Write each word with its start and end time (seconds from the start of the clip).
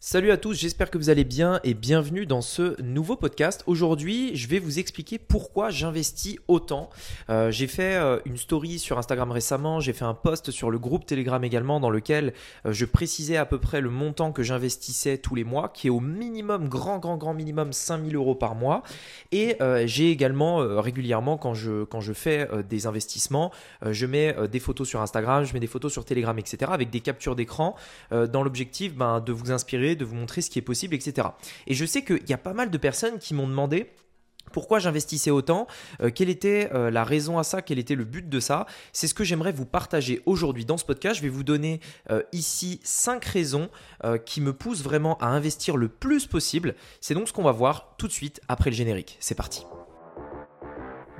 Salut 0.00 0.30
à 0.30 0.36
tous, 0.36 0.54
j'espère 0.54 0.92
que 0.92 0.96
vous 0.96 1.10
allez 1.10 1.24
bien 1.24 1.58
et 1.64 1.74
bienvenue 1.74 2.24
dans 2.24 2.40
ce 2.40 2.80
nouveau 2.80 3.16
podcast. 3.16 3.64
Aujourd'hui, 3.66 4.30
je 4.36 4.46
vais 4.46 4.60
vous 4.60 4.78
expliquer 4.78 5.18
pourquoi 5.18 5.70
j'investis 5.70 6.36
autant. 6.46 6.88
Euh, 7.30 7.50
j'ai 7.50 7.66
fait 7.66 7.96
euh, 7.96 8.20
une 8.24 8.36
story 8.36 8.78
sur 8.78 8.96
Instagram 8.96 9.32
récemment, 9.32 9.80
j'ai 9.80 9.92
fait 9.92 10.04
un 10.04 10.14
post 10.14 10.52
sur 10.52 10.70
le 10.70 10.78
groupe 10.78 11.04
Telegram 11.04 11.42
également 11.42 11.80
dans 11.80 11.90
lequel 11.90 12.32
euh, 12.64 12.72
je 12.72 12.84
précisais 12.84 13.36
à 13.36 13.44
peu 13.44 13.58
près 13.58 13.80
le 13.80 13.90
montant 13.90 14.30
que 14.30 14.44
j'investissais 14.44 15.18
tous 15.18 15.34
les 15.34 15.42
mois, 15.42 15.68
qui 15.68 15.88
est 15.88 15.90
au 15.90 15.98
minimum, 15.98 16.68
grand, 16.68 17.00
grand, 17.00 17.16
grand 17.16 17.34
minimum 17.34 17.72
5000 17.72 18.14
euros 18.14 18.36
par 18.36 18.54
mois. 18.54 18.84
Et 19.32 19.56
j'ai 19.86 20.12
également 20.12 20.58
régulièrement, 20.80 21.36
quand 21.36 21.54
je, 21.54 21.82
quand 21.84 22.00
je 22.00 22.12
fais 22.12 22.48
des 22.68 22.86
investissements, 22.86 23.50
je 23.84 24.06
mets 24.06 24.34
des 24.48 24.60
photos 24.60 24.88
sur 24.88 25.02
Instagram, 25.02 25.44
je 25.44 25.52
mets 25.52 25.60
des 25.60 25.66
photos 25.66 25.92
sur 25.92 26.04
Telegram, 26.04 26.38
etc. 26.38 26.70
avec 26.72 26.90
des 26.90 27.00
captures 27.00 27.34
d'écran 27.34 27.74
dans 28.10 28.42
l'objectif 28.42 28.94
ben, 28.94 29.20
de 29.20 29.32
vous 29.32 29.50
inspirer 29.50 29.87
de 29.96 30.04
vous 30.04 30.14
montrer 30.14 30.40
ce 30.40 30.50
qui 30.50 30.58
est 30.58 30.62
possible, 30.62 30.94
etc. 30.94 31.28
Et 31.66 31.74
je 31.74 31.84
sais 31.84 32.02
qu'il 32.02 32.28
y 32.28 32.32
a 32.32 32.38
pas 32.38 32.54
mal 32.54 32.70
de 32.70 32.78
personnes 32.78 33.18
qui 33.18 33.34
m'ont 33.34 33.48
demandé 33.48 33.90
pourquoi 34.52 34.78
j'investissais 34.78 35.30
autant 35.30 35.66
euh, 36.00 36.10
Quelle 36.10 36.28
était 36.28 36.70
euh, 36.72 36.90
la 36.90 37.04
raison 37.04 37.38
à 37.38 37.44
ça 37.44 37.62
Quel 37.62 37.78
était 37.78 37.94
le 37.94 38.04
but 38.04 38.28
de 38.28 38.40
ça 38.40 38.66
C'est 38.92 39.06
ce 39.06 39.14
que 39.14 39.24
j'aimerais 39.24 39.52
vous 39.52 39.66
partager 39.66 40.22
aujourd'hui 40.26 40.64
dans 40.64 40.76
ce 40.76 40.84
podcast. 40.84 41.16
Je 41.16 41.22
vais 41.22 41.28
vous 41.28 41.44
donner 41.44 41.80
euh, 42.10 42.22
ici 42.32 42.80
cinq 42.82 43.24
raisons 43.24 43.68
qui 44.24 44.40
me 44.40 44.52
poussent 44.52 44.82
vraiment 44.82 45.18
à 45.18 45.26
investir 45.26 45.76
le 45.76 45.88
plus 45.88 46.26
possible. 46.26 46.74
C'est 47.00 47.14
donc 47.14 47.28
ce 47.28 47.32
qu'on 47.32 47.42
va 47.42 47.52
voir 47.52 47.94
tout 47.98 48.06
de 48.06 48.12
suite 48.12 48.40
après 48.48 48.70
le 48.70 48.76
générique. 48.76 49.16
C'est 49.20 49.34
parti. 49.34 49.64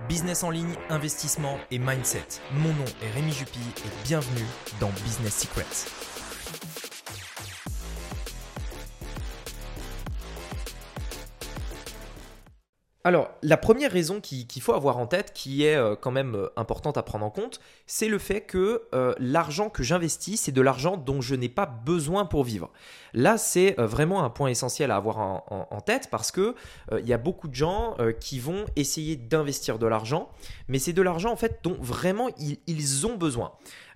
Business 0.09 0.43
en 0.43 0.51
ligne, 0.51 0.75
investissement 0.89 1.59
et 1.71 1.79
mindset. 1.79 2.25
Mon 2.53 2.71
nom 2.71 2.85
est 3.03 3.11
Rémi 3.11 3.33
Jupy 3.33 3.59
et 3.59 4.07
bienvenue 4.07 4.47
dans 4.81 4.91
Business 5.05 5.39
Secrets. 5.39 6.98
Alors, 13.05 13.31
la 13.43 13.57
première 13.57 13.93
raison 13.93 14.21
qu'il 14.21 14.61
faut 14.61 14.73
avoir 14.73 14.99
en 14.99 15.07
tête, 15.07 15.33
qui 15.33 15.65
est 15.65 15.77
euh, 15.77 15.95
quand 15.95 16.11
même 16.11 16.35
euh, 16.35 16.49
importante 16.57 16.99
à 16.99 17.05
prendre 17.05 17.25
en 17.25 17.31
compte, 17.31 17.61
c'est 17.87 18.09
le 18.09 18.19
fait 18.19 18.41
que 18.41 18.83
euh, 18.93 19.15
l'argent 19.21 19.71
que 19.71 19.85
j'investis, 19.85 20.41
c'est 20.43 20.53
de 20.53 20.61
l'argent 20.61 20.97
dont 20.97 21.21
je 21.21 21.37
n'ai 21.37 21.49
pas 21.49 21.65
besoin 21.65 22.27
pour 22.27 22.43
vivre. 22.43 22.71
Là, 23.15 23.39
c'est 23.39 23.77
vraiment 23.79 24.25
un 24.25 24.31
point 24.31 24.49
essentiel 24.49 24.91
à 24.91 24.97
avoir 24.97 25.19
en, 25.19 25.81
tête 25.81 26.09
parce 26.11 26.31
que 26.31 26.55
il 26.93 27.07
y 27.07 27.15
a 27.15 27.19
beaucoup 27.19 27.49
de 27.49 27.55
gens 27.55 27.97
qui 28.21 28.39
vont 28.39 28.67
essayer 28.77 29.17
d'investir 29.17 29.79
de 29.79 29.87
l'argent, 29.87 30.29
mais 30.69 30.79
c'est 30.79 30.93
de 30.93 31.01
l'argent 31.01 31.33
en 31.33 31.37
fait 31.37 31.61
dont 31.63 31.79
vraiment 31.81 32.29
ils, 32.67 33.07
ont 33.07 33.17
besoin. 33.17 33.53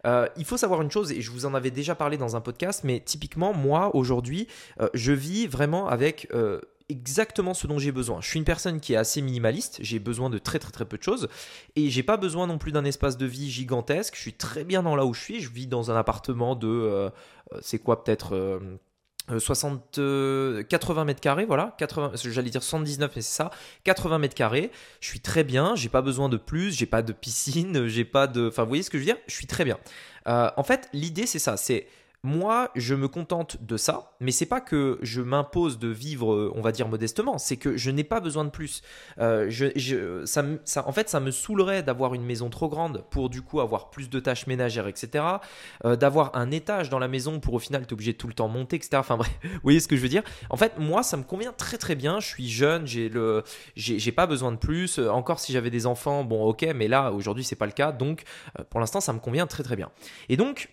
il 0.06 0.44
faut 0.46 0.56
savoir 0.56 0.80
une 0.80 0.90
chose, 0.90 1.12
et 1.12 1.20
je 1.20 1.30
vous 1.30 1.44
en 1.44 1.52
avais 1.52 1.70
déjà 1.70 1.94
parlé 1.94 2.16
dans 2.16 2.36
un 2.36 2.40
podcast, 2.40 2.84
mais 2.84 3.00
typiquement, 3.00 3.52
moi, 3.52 3.94
aujourd'hui, 3.94 4.48
je 4.94 5.12
vis 5.12 5.46
vraiment 5.46 5.88
avec 5.88 6.28
exactement 6.92 7.54
ce 7.54 7.66
dont 7.66 7.78
j'ai 7.78 7.90
besoin. 7.90 8.20
Je 8.20 8.28
suis 8.28 8.38
une 8.38 8.44
personne 8.44 8.80
qui 8.80 8.92
est 8.92 8.96
assez 8.96 9.20
minimaliste, 9.20 9.78
j'ai 9.80 9.98
besoin 9.98 10.30
de 10.30 10.38
très 10.38 10.58
très 10.58 10.70
très 10.70 10.84
peu 10.84 10.96
de 10.96 11.02
choses 11.02 11.28
et 11.74 11.90
j'ai 11.90 12.02
pas 12.02 12.16
besoin 12.16 12.46
non 12.46 12.58
plus 12.58 12.70
d'un 12.70 12.84
espace 12.84 13.16
de 13.16 13.26
vie 13.26 13.50
gigantesque. 13.50 14.14
Je 14.14 14.20
suis 14.20 14.34
très 14.34 14.62
bien 14.64 14.82
dans 14.82 14.94
là 14.94 15.04
où 15.04 15.14
je 15.14 15.20
suis, 15.20 15.40
je 15.40 15.50
vis 15.50 15.66
dans 15.66 15.90
un 15.90 15.96
appartement 15.96 16.54
de 16.54 16.68
euh, 16.68 17.10
euh, 17.52 17.58
c'est 17.60 17.78
quoi 17.78 18.04
peut-être 18.04 18.60
60 19.36 19.98
euh, 19.98 20.62
80 20.64 21.04
mètres 21.04 21.20
carrés, 21.20 21.44
voilà, 21.44 21.74
80, 21.78 22.12
j'allais 22.24 22.50
dire 22.50 22.62
79, 22.62 23.12
mais 23.16 23.22
c'est 23.22 23.36
ça, 23.36 23.50
80 23.84 24.18
mètres 24.18 24.34
carrés. 24.34 24.70
Je 25.00 25.08
suis 25.08 25.20
très 25.20 25.44
bien, 25.44 25.74
j'ai 25.74 25.88
pas 25.88 26.02
besoin 26.02 26.28
de 26.28 26.36
plus, 26.36 26.76
j'ai 26.76 26.86
pas 26.86 27.02
de 27.02 27.12
piscine, 27.12 27.86
j'ai 27.88 28.04
pas 28.04 28.26
de, 28.26 28.48
enfin, 28.48 28.62
vous 28.62 28.68
voyez 28.68 28.82
ce 28.82 28.90
que 28.90 28.98
je 28.98 29.02
veux 29.02 29.06
dire? 29.06 29.18
Je 29.26 29.34
suis 29.34 29.46
très 29.46 29.64
bien. 29.64 29.78
en 30.26 30.62
fait, 30.62 30.88
l'idée 30.92 31.26
c'est 31.26 31.38
ça, 31.38 31.56
c'est 31.56 31.86
moi, 32.24 32.70
je 32.76 32.94
me 32.94 33.08
contente 33.08 33.56
de 33.64 33.76
ça, 33.76 34.12
mais 34.20 34.30
c'est 34.30 34.46
pas 34.46 34.60
que 34.60 35.00
je 35.02 35.20
m'impose 35.20 35.80
de 35.80 35.88
vivre, 35.88 36.32
euh, 36.32 36.52
on 36.54 36.60
va 36.60 36.70
dire 36.70 36.86
modestement, 36.86 37.36
c'est 37.36 37.56
que 37.56 37.76
je 37.76 37.90
n'ai 37.90 38.04
pas 38.04 38.20
besoin 38.20 38.44
de 38.44 38.50
plus. 38.50 38.82
Euh, 39.18 40.24
ça, 40.24 40.44
en 40.86 40.92
fait, 40.92 41.08
ça 41.08 41.18
me 41.18 41.32
saoulerait 41.32 41.82
d'avoir 41.82 42.14
une 42.14 42.22
maison 42.22 42.48
trop 42.48 42.68
grande 42.68 43.04
pour 43.10 43.28
du 43.28 43.42
coup 43.42 43.60
avoir 43.60 43.90
plus 43.90 44.08
de 44.08 44.20
tâches 44.20 44.46
ménagères, 44.46 44.86
etc. 44.86 45.24
Euh, 45.84 45.96
d'avoir 45.96 46.36
un 46.36 46.52
étage 46.52 46.90
dans 46.90 47.00
la 47.00 47.08
maison 47.08 47.40
pour 47.40 47.54
au 47.54 47.58
final 47.58 47.86
t'es 47.86 47.92
obligé 47.92 48.12
de 48.12 48.18
tout 48.18 48.28
le 48.28 48.34
temps 48.34 48.46
monter, 48.46 48.76
etc. 48.76 48.98
Enfin 48.98 49.16
bref, 49.16 49.32
vous 49.42 49.60
voyez 49.64 49.80
ce 49.80 49.88
que 49.88 49.96
je 49.96 50.02
veux 50.02 50.08
dire? 50.08 50.22
En 50.48 50.56
fait, 50.56 50.78
moi, 50.78 51.02
ça 51.02 51.16
me 51.16 51.24
convient 51.24 51.52
très 51.52 51.76
très 51.76 51.96
bien. 51.96 52.20
Je 52.20 52.28
suis 52.28 52.48
jeune, 52.48 52.86
j'ai 52.86 53.08
le, 53.08 53.42
j'ai 53.74 54.12
pas 54.12 54.28
besoin 54.28 54.52
de 54.52 54.58
plus. 54.58 55.00
Encore 55.00 55.40
si 55.40 55.52
j'avais 55.52 55.70
des 55.70 55.86
enfants, 55.86 56.22
bon, 56.22 56.44
ok, 56.44 56.68
mais 56.76 56.86
là 56.86 57.10
aujourd'hui 57.10 57.42
c'est 57.42 57.56
pas 57.56 57.66
le 57.66 57.72
cas, 57.72 57.90
donc 57.90 58.22
pour 58.70 58.78
l'instant 58.78 59.00
ça 59.00 59.12
me 59.12 59.18
convient 59.18 59.48
très 59.48 59.64
très 59.64 59.74
bien. 59.74 59.90
Et 60.28 60.36
donc 60.36 60.68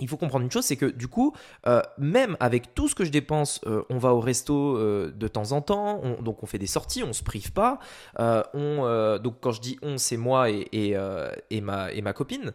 il 0.00 0.08
faut 0.08 0.16
comprendre 0.16 0.44
une 0.44 0.50
chose, 0.50 0.64
c'est 0.64 0.76
que 0.76 0.86
du 0.86 1.08
coup, 1.08 1.34
euh, 1.66 1.82
même 1.98 2.36
avec 2.40 2.74
tout 2.74 2.88
ce 2.88 2.94
que 2.94 3.04
je 3.04 3.10
dépense, 3.10 3.60
euh, 3.66 3.82
on 3.90 3.98
va 3.98 4.14
au 4.14 4.20
resto 4.20 4.76
euh, 4.76 5.12
de 5.14 5.28
temps 5.28 5.52
en 5.52 5.60
temps, 5.60 6.02
donc 6.20 6.42
on 6.42 6.46
fait 6.46 6.58
des 6.58 6.66
sorties, 6.66 7.02
on 7.02 7.12
se 7.12 7.22
prive 7.22 7.52
pas. 7.52 7.78
on, 8.18 9.18
donc 9.22 9.36
quand 9.40 9.52
je 9.52 9.60
dis 9.60 9.78
on, 9.82 9.98
c'est 9.98 10.16
moi 10.16 10.50
et, 10.50 10.96
et 11.50 11.60
ma 11.60 12.12
copine. 12.14 12.52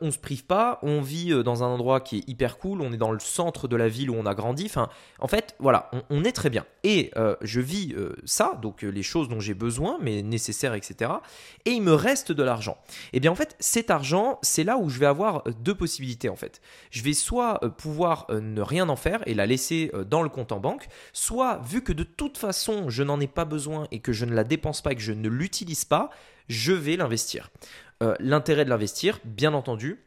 on 0.00 0.10
se 0.10 0.18
prive 0.18 0.44
pas, 0.44 0.78
on 0.82 1.00
vit 1.00 1.42
dans 1.42 1.62
un 1.62 1.66
endroit 1.66 2.00
qui 2.00 2.18
est 2.18 2.28
hyper 2.28 2.58
cool, 2.58 2.80
on 2.80 2.92
est 2.92 2.96
dans 2.96 3.12
le 3.12 3.18
centre 3.18 3.68
de 3.68 3.76
la 3.76 3.88
ville 3.88 4.10
où 4.10 4.14
on 4.14 4.26
a 4.26 4.34
grandi. 4.34 4.64
Enfin, 4.66 4.88
en 5.18 5.28
fait, 5.28 5.54
voilà, 5.58 5.90
on, 5.92 6.02
on 6.10 6.24
est 6.24 6.32
très 6.32 6.50
bien. 6.50 6.64
Et 6.84 7.10
je 7.42 7.60
vis 7.60 7.94
ça, 8.24 8.58
donc 8.62 8.82
les 8.82 9.02
choses 9.02 9.28
dont 9.28 9.40
j'ai 9.40 9.54
besoin, 9.54 9.98
mais 10.00 10.22
nécessaires, 10.22 10.74
etc. 10.74 11.10
Et 11.64 11.72
il 11.72 11.82
me 11.82 11.92
reste 11.92 12.32
de 12.32 12.42
l'argent. 12.42 12.78
Et 12.88 13.18
eh 13.18 13.20
bien 13.20 13.30
en 13.30 13.34
fait, 13.34 13.56
cet 13.60 13.90
argent, 13.90 14.38
c'est 14.42 14.64
là 14.64 14.78
où 14.78 14.88
je 14.88 14.98
vais 14.98 15.06
avoir 15.06 15.44
deux 15.62 15.74
possibilités 15.74 16.28
en 16.28 16.36
fait 16.36 16.60
je 16.90 17.02
vais 17.02 17.14
soit 17.14 17.62
euh, 17.62 17.68
pouvoir 17.68 18.26
euh, 18.30 18.40
ne 18.40 18.60
rien 18.60 18.88
en 18.88 18.96
faire 18.96 19.22
et 19.26 19.34
la 19.34 19.46
laisser 19.46 19.90
euh, 19.94 20.04
dans 20.04 20.22
le 20.22 20.28
compte 20.28 20.52
en 20.52 20.60
banque, 20.60 20.88
soit 21.12 21.60
vu 21.64 21.82
que 21.82 21.92
de 21.92 22.02
toute 22.02 22.38
façon 22.38 22.88
je 22.90 23.02
n'en 23.02 23.20
ai 23.20 23.26
pas 23.26 23.44
besoin 23.44 23.86
et 23.90 24.00
que 24.00 24.12
je 24.12 24.24
ne 24.24 24.34
la 24.34 24.44
dépense 24.44 24.82
pas 24.82 24.92
et 24.92 24.96
que 24.96 25.02
je 25.02 25.12
ne 25.12 25.28
l'utilise 25.28 25.84
pas, 25.84 26.10
je 26.48 26.72
vais 26.72 26.96
l'investir. 26.96 27.50
L'intérêt 28.20 28.64
de 28.64 28.70
l'investir, 28.70 29.18
bien 29.24 29.54
entendu, 29.54 29.98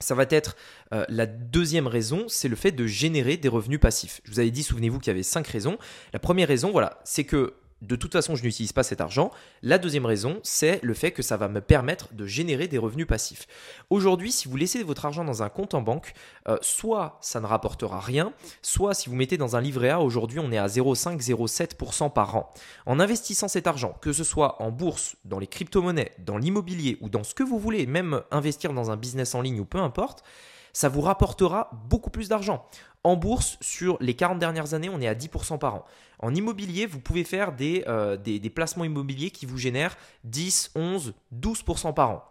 ça 0.00 0.16
va 0.16 0.24
être 0.28 0.56
la 0.90 1.24
deuxième 1.26 1.86
raison, 1.86 2.24
c'est 2.26 2.48
le 2.48 2.56
fait 2.56 2.72
de 2.72 2.84
générer 2.84 3.36
des 3.36 3.48
revenus 3.48 3.78
passifs. 3.78 4.20
Je 4.24 4.32
vous 4.32 4.40
avais 4.40 4.50
dit, 4.50 4.64
souvenez-vous 4.64 4.98
qu'il 4.98 5.12
y 5.12 5.14
avait 5.14 5.22
cinq 5.22 5.46
raisons. 5.46 5.78
La 6.12 6.18
première 6.18 6.48
raison, 6.48 6.72
voilà, 6.72 6.98
c'est 7.04 7.22
que 7.22 7.54
de 7.82 7.96
toute 7.96 8.12
façon, 8.12 8.34
je 8.34 8.42
n'utilise 8.42 8.72
pas 8.72 8.82
cet 8.82 9.00
argent. 9.00 9.30
La 9.62 9.78
deuxième 9.78 10.06
raison, 10.06 10.40
c'est 10.42 10.80
le 10.82 10.94
fait 10.94 11.12
que 11.12 11.22
ça 11.22 11.36
va 11.36 11.48
me 11.48 11.60
permettre 11.60 12.12
de 12.12 12.26
générer 12.26 12.66
des 12.66 12.78
revenus 12.78 13.06
passifs. 13.06 13.46
Aujourd'hui, 13.90 14.32
si 14.32 14.48
vous 14.48 14.56
laissez 14.56 14.82
votre 14.82 15.04
argent 15.04 15.24
dans 15.24 15.42
un 15.42 15.48
compte 15.48 15.74
en 15.74 15.82
banque, 15.82 16.12
euh, 16.48 16.58
soit 16.60 17.18
ça 17.20 17.40
ne 17.40 17.46
rapportera 17.46 18.00
rien, 18.00 18.32
soit 18.62 18.94
si 18.94 19.08
vous 19.08 19.14
mettez 19.14 19.36
dans 19.36 19.54
un 19.54 19.60
livret 19.60 19.90
A, 19.90 20.00
aujourd'hui 20.00 20.40
on 20.40 20.50
est 20.50 20.58
à 20.58 20.66
0,5-0,7% 20.66 22.12
par 22.12 22.36
an. 22.36 22.52
En 22.86 22.98
investissant 22.98 23.48
cet 23.48 23.66
argent, 23.66 23.96
que 24.00 24.12
ce 24.12 24.24
soit 24.24 24.60
en 24.60 24.70
bourse, 24.70 25.16
dans 25.24 25.38
les 25.38 25.46
crypto-monnaies, 25.46 26.12
dans 26.18 26.36
l'immobilier 26.36 26.98
ou 27.00 27.08
dans 27.08 27.22
ce 27.22 27.34
que 27.34 27.44
vous 27.44 27.58
voulez, 27.58 27.86
même 27.86 28.22
investir 28.30 28.72
dans 28.72 28.90
un 28.90 28.96
business 28.96 29.34
en 29.34 29.40
ligne 29.40 29.60
ou 29.60 29.64
peu 29.64 29.78
importe, 29.78 30.24
ça 30.72 30.88
vous 30.88 31.00
rapportera 31.00 31.70
beaucoup 31.88 32.10
plus 32.10 32.28
d'argent. 32.28 32.66
En 33.08 33.16
bourse, 33.16 33.56
sur 33.62 33.96
les 34.02 34.12
40 34.12 34.38
dernières 34.38 34.74
années, 34.74 34.90
on 34.90 35.00
est 35.00 35.08
à 35.08 35.14
10% 35.14 35.58
par 35.58 35.76
an. 35.76 35.86
En 36.18 36.34
immobilier, 36.34 36.84
vous 36.84 37.00
pouvez 37.00 37.24
faire 37.24 37.54
euh, 37.58 38.18
des, 38.18 38.38
des, 38.38 38.50
placements 38.50 38.84
immobiliers 38.84 39.30
qui 39.30 39.46
vous 39.46 39.56
génèrent 39.56 39.96
10, 40.24 40.72
11, 40.74 41.14
12% 41.34 41.94
par 41.94 42.10
an. 42.10 42.24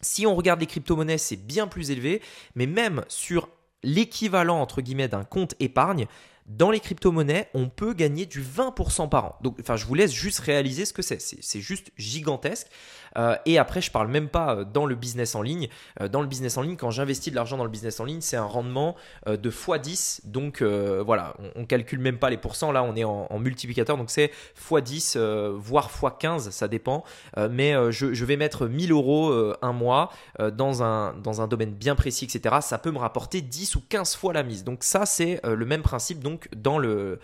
Si 0.00 0.26
on 0.26 0.34
regarde 0.34 0.60
les 0.60 0.66
crypto-monnaies, 0.66 1.18
c'est 1.18 1.36
bien 1.36 1.66
plus 1.66 1.90
élevé, 1.90 2.22
mais 2.54 2.64
même 2.64 3.04
sur 3.06 3.50
l'équivalent 3.82 4.62
entre 4.62 4.80
guillemets 4.80 5.08
d'un 5.08 5.24
compte 5.24 5.56
épargne, 5.60 6.06
dans 6.46 6.70
les 6.70 6.80
crypto-monnaies, 6.80 7.50
on 7.52 7.68
peut 7.68 7.92
gagner 7.92 8.24
du 8.24 8.42
20% 8.42 9.10
par 9.10 9.24
an. 9.26 9.38
Donc, 9.42 9.56
enfin, 9.60 9.76
je 9.76 9.84
vous 9.84 9.94
laisse 9.94 10.12
juste 10.12 10.38
réaliser 10.40 10.86
ce 10.86 10.94
que 10.94 11.02
c'est. 11.02 11.20
C'est 11.20 11.60
juste 11.60 11.90
gigantesque. 11.98 12.68
Euh, 13.16 13.36
et 13.46 13.58
après, 13.58 13.80
je 13.80 13.90
parle 13.90 14.08
même 14.08 14.28
pas 14.28 14.56
euh, 14.56 14.64
dans 14.64 14.86
le 14.86 14.94
business 14.94 15.34
en 15.34 15.42
ligne. 15.42 15.68
Euh, 16.00 16.08
dans 16.08 16.20
le 16.20 16.26
business 16.26 16.56
en 16.56 16.62
ligne, 16.62 16.76
quand 16.76 16.90
j'investis 16.90 17.32
de 17.32 17.36
l'argent 17.36 17.56
dans 17.56 17.64
le 17.64 17.70
business 17.70 18.00
en 18.00 18.04
ligne, 18.04 18.20
c'est 18.20 18.36
un 18.36 18.44
rendement 18.44 18.96
de 19.26 19.50
x10. 19.50 20.20
Donc 20.24 20.62
voilà, 20.62 21.34
on, 21.56 21.60
ne 21.60 21.64
calcule 21.64 21.98
même 21.98 22.18
pas 22.18 22.30
les 22.30 22.36
pourcents. 22.36 22.72
Là, 22.72 22.82
on 22.82 22.94
est 22.96 23.04
en, 23.04 23.38
multiplicateur. 23.38 23.96
Donc 23.96 24.10
c'est 24.10 24.30
x10, 24.70 25.18
voire 25.56 25.90
x15, 25.90 26.50
ça 26.50 26.68
dépend. 26.68 27.04
mais 27.50 27.74
je, 27.90 28.24
vais 28.24 28.36
mettre 28.36 28.66
1000 28.66 28.92
euros 28.92 29.32
un 29.62 29.72
mois 29.72 30.10
dans, 30.52 30.82
un, 30.82 31.14
dans 31.14 31.40
un 31.40 31.48
domaine 31.48 31.72
bien 31.72 31.94
précis, 31.94 32.24
etc. 32.24 32.56
Ça 32.60 32.78
peut 32.78 32.90
me 32.90 32.98
rapporter 32.98 33.40
10 33.40 33.76
ou 33.76 33.82
15 33.88 34.14
fois 34.16 34.32
la 34.32 34.42
mise. 34.42 34.64
Donc 34.64 34.84
ça, 34.84 35.06
c'est 35.06 35.40
le 35.44 35.64
même 35.64 35.82
principe 35.82 36.20
donc 36.20 36.48
dans 36.54 36.78
le, 36.78 37.20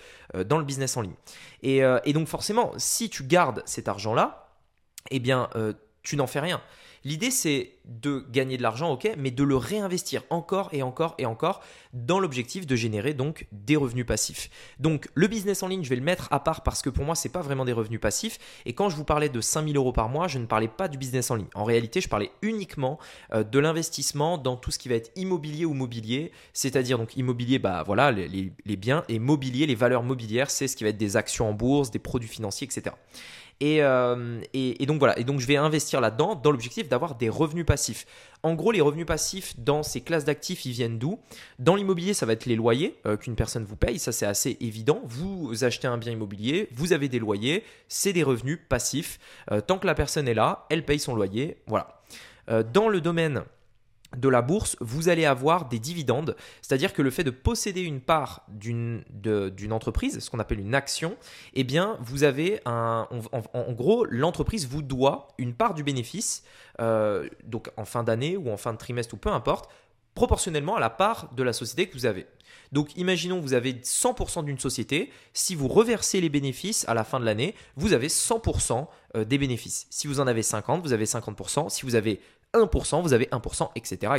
dans 0.46 0.58
le 0.58 0.64
business 0.64 0.96
en 0.96 1.02
ligne. 1.02 1.14
Et 1.62 2.12
donc 2.12 2.28
forcément, 2.28 2.72
si 2.76 3.10
tu 3.10 3.24
gardes 3.24 3.62
cet 3.66 3.88
argent-là, 3.88 4.49
eh 5.10 5.18
bien, 5.18 5.48
euh, 5.56 5.72
tu 6.02 6.16
n'en 6.16 6.26
fais 6.26 6.40
rien. 6.40 6.60
L'idée, 7.02 7.30
c'est 7.30 7.72
de 7.86 8.26
gagner 8.30 8.58
de 8.58 8.62
l'argent, 8.62 8.92
ok, 8.92 9.10
mais 9.16 9.30
de 9.30 9.42
le 9.42 9.56
réinvestir 9.56 10.22
encore 10.28 10.68
et 10.72 10.82
encore 10.82 11.14
et 11.16 11.24
encore 11.24 11.62
dans 11.94 12.20
l'objectif 12.20 12.66
de 12.66 12.76
générer 12.76 13.14
donc 13.14 13.46
des 13.52 13.76
revenus 13.76 14.04
passifs. 14.04 14.50
Donc 14.78 15.08
le 15.14 15.26
business 15.26 15.62
en 15.62 15.68
ligne, 15.68 15.82
je 15.82 15.88
vais 15.88 15.96
le 15.96 16.02
mettre 16.02 16.28
à 16.30 16.44
part 16.44 16.62
parce 16.62 16.82
que 16.82 16.90
pour 16.90 17.06
moi, 17.06 17.14
c'est 17.14 17.30
pas 17.30 17.40
vraiment 17.40 17.64
des 17.64 17.72
revenus 17.72 18.00
passifs. 18.00 18.38
Et 18.66 18.74
quand 18.74 18.90
je 18.90 18.96
vous 18.96 19.04
parlais 19.04 19.30
de 19.30 19.40
5000 19.40 19.76
euros 19.76 19.92
par 19.92 20.10
mois, 20.10 20.28
je 20.28 20.38
ne 20.38 20.44
parlais 20.44 20.68
pas 20.68 20.88
du 20.88 20.98
business 20.98 21.30
en 21.30 21.36
ligne. 21.36 21.48
En 21.54 21.64
réalité, 21.64 22.02
je 22.02 22.08
parlais 22.08 22.30
uniquement 22.42 22.98
euh, 23.32 23.44
de 23.44 23.58
l'investissement 23.58 24.36
dans 24.36 24.56
tout 24.56 24.70
ce 24.70 24.78
qui 24.78 24.90
va 24.90 24.96
être 24.96 25.10
immobilier 25.16 25.64
ou 25.64 25.72
mobilier, 25.72 26.32
c'est-à-dire 26.52 26.98
donc 26.98 27.16
immobilier, 27.16 27.58
bah 27.58 27.82
voilà, 27.84 28.12
les, 28.12 28.52
les 28.64 28.76
biens 28.76 29.04
et 29.08 29.18
mobilier, 29.18 29.66
les 29.66 29.74
valeurs 29.74 30.02
mobilières, 30.02 30.50
c'est 30.50 30.68
ce 30.68 30.76
qui 30.76 30.84
va 30.84 30.90
être 30.90 30.98
des 30.98 31.16
actions 31.16 31.48
en 31.48 31.54
bourse, 31.54 31.90
des 31.90 31.98
produits 31.98 32.28
financiers, 32.28 32.66
etc. 32.66 32.94
Euh, 33.62 34.40
et, 34.54 34.86
donc 34.86 34.98
voilà, 34.98 35.18
et 35.18 35.24
donc 35.24 35.40
je 35.40 35.46
vais 35.46 35.56
investir 35.56 36.00
là-dedans 36.00 36.34
dans 36.34 36.50
l'objectif 36.50 36.88
d'avoir 36.88 37.14
des 37.14 37.28
revenus 37.28 37.66
passifs. 37.66 38.06
En 38.42 38.54
gros, 38.54 38.72
les 38.72 38.80
revenus 38.80 39.06
passifs 39.06 39.58
dans 39.58 39.82
ces 39.82 40.00
classes 40.00 40.24
d'actifs, 40.24 40.64
ils 40.64 40.72
viennent 40.72 40.98
d'où? 40.98 41.18
Dans 41.58 41.76
l'immobilier, 41.76 42.14
ça 42.14 42.24
va 42.24 42.32
être 42.32 42.46
les 42.46 42.56
loyers 42.56 42.98
euh, 43.06 43.16
qu'une 43.16 43.36
personne 43.36 43.64
vous 43.64 43.76
paye, 43.76 43.98
ça 43.98 44.12
c'est 44.12 44.26
assez 44.26 44.56
évident. 44.60 45.02
Vous 45.04 45.64
achetez 45.64 45.86
un 45.86 45.98
bien 45.98 46.12
immobilier, 46.12 46.68
vous 46.72 46.92
avez 46.92 47.08
des 47.08 47.18
loyers, 47.18 47.64
c'est 47.88 48.12
des 48.12 48.22
revenus 48.22 48.58
passifs. 48.68 49.18
Euh, 49.50 49.60
tant 49.60 49.78
que 49.78 49.86
la 49.86 49.94
personne 49.94 50.26
est 50.26 50.34
là, 50.34 50.66
elle 50.70 50.84
paye 50.84 50.98
son 50.98 51.14
loyer, 51.14 51.58
voilà. 51.66 52.02
dans 52.72 52.88
le 52.88 53.00
domaine 53.00 53.44
de 54.16 54.28
la 54.28 54.42
bourse, 54.42 54.76
vous 54.80 55.08
allez 55.08 55.24
avoir 55.24 55.68
des 55.68 55.78
dividendes, 55.78 56.36
c'est-à-dire 56.62 56.92
que 56.92 57.02
le 57.02 57.10
fait 57.10 57.24
de 57.24 57.30
posséder 57.30 57.82
une 57.82 58.00
part 58.00 58.44
d'une 58.48 59.04
entreprise, 59.70 60.18
ce 60.18 60.30
qu'on 60.30 60.38
appelle 60.38 60.60
une 60.60 60.74
action, 60.74 61.16
eh 61.54 61.64
bien, 61.64 61.96
vous 62.00 62.24
avez 62.24 62.60
un, 62.66 63.08
en, 63.32 63.72
gros, 63.72 64.04
l'entreprise 64.06 64.66
vous 64.66 64.82
doit 64.82 65.28
une 65.38 65.54
part 65.54 65.74
du 65.74 65.82
bénéfice, 65.82 66.42
euh, 66.80 67.28
donc 67.44 67.70
en 67.76 67.84
fin 67.84 68.02
d'année 68.02 68.36
ou 68.36 68.50
en 68.50 68.56
fin 68.56 68.72
de 68.72 68.78
trimestre 68.78 69.14
ou 69.14 69.16
peu 69.16 69.30
importe, 69.30 69.70
proportionnellement 70.14 70.76
à 70.76 70.80
la 70.80 70.90
part 70.90 71.32
de 71.34 71.42
la 71.42 71.52
société 71.52 71.86
que 71.86 71.94
vous 71.94 72.06
avez. 72.06 72.26
Donc 72.72 72.96
imaginons 72.96 73.40
vous 73.40 73.54
avez 73.54 73.74
100% 73.74 74.44
d'une 74.44 74.58
société, 74.58 75.10
si 75.34 75.54
vous 75.54 75.68
reversez 75.68 76.20
les 76.20 76.28
bénéfices 76.28 76.84
à 76.88 76.94
la 76.94 77.04
fin 77.04 77.20
de 77.20 77.24
l'année, 77.24 77.54
vous 77.76 77.92
avez 77.92 78.08
100% 78.08 78.86
euh, 79.16 79.24
des 79.24 79.38
bénéfices. 79.38 79.86
Si 79.90 80.06
vous 80.06 80.20
en 80.20 80.26
avez 80.26 80.42
50, 80.42 80.82
vous 80.82 80.92
avez 80.92 81.04
50%. 81.04 81.68
Si 81.68 81.82
vous 81.82 81.94
avez 81.94 82.20
1%, 82.54 83.02
vous 83.02 83.12
avez 83.12 83.26
1%, 83.26 83.70
etc. 83.76 84.12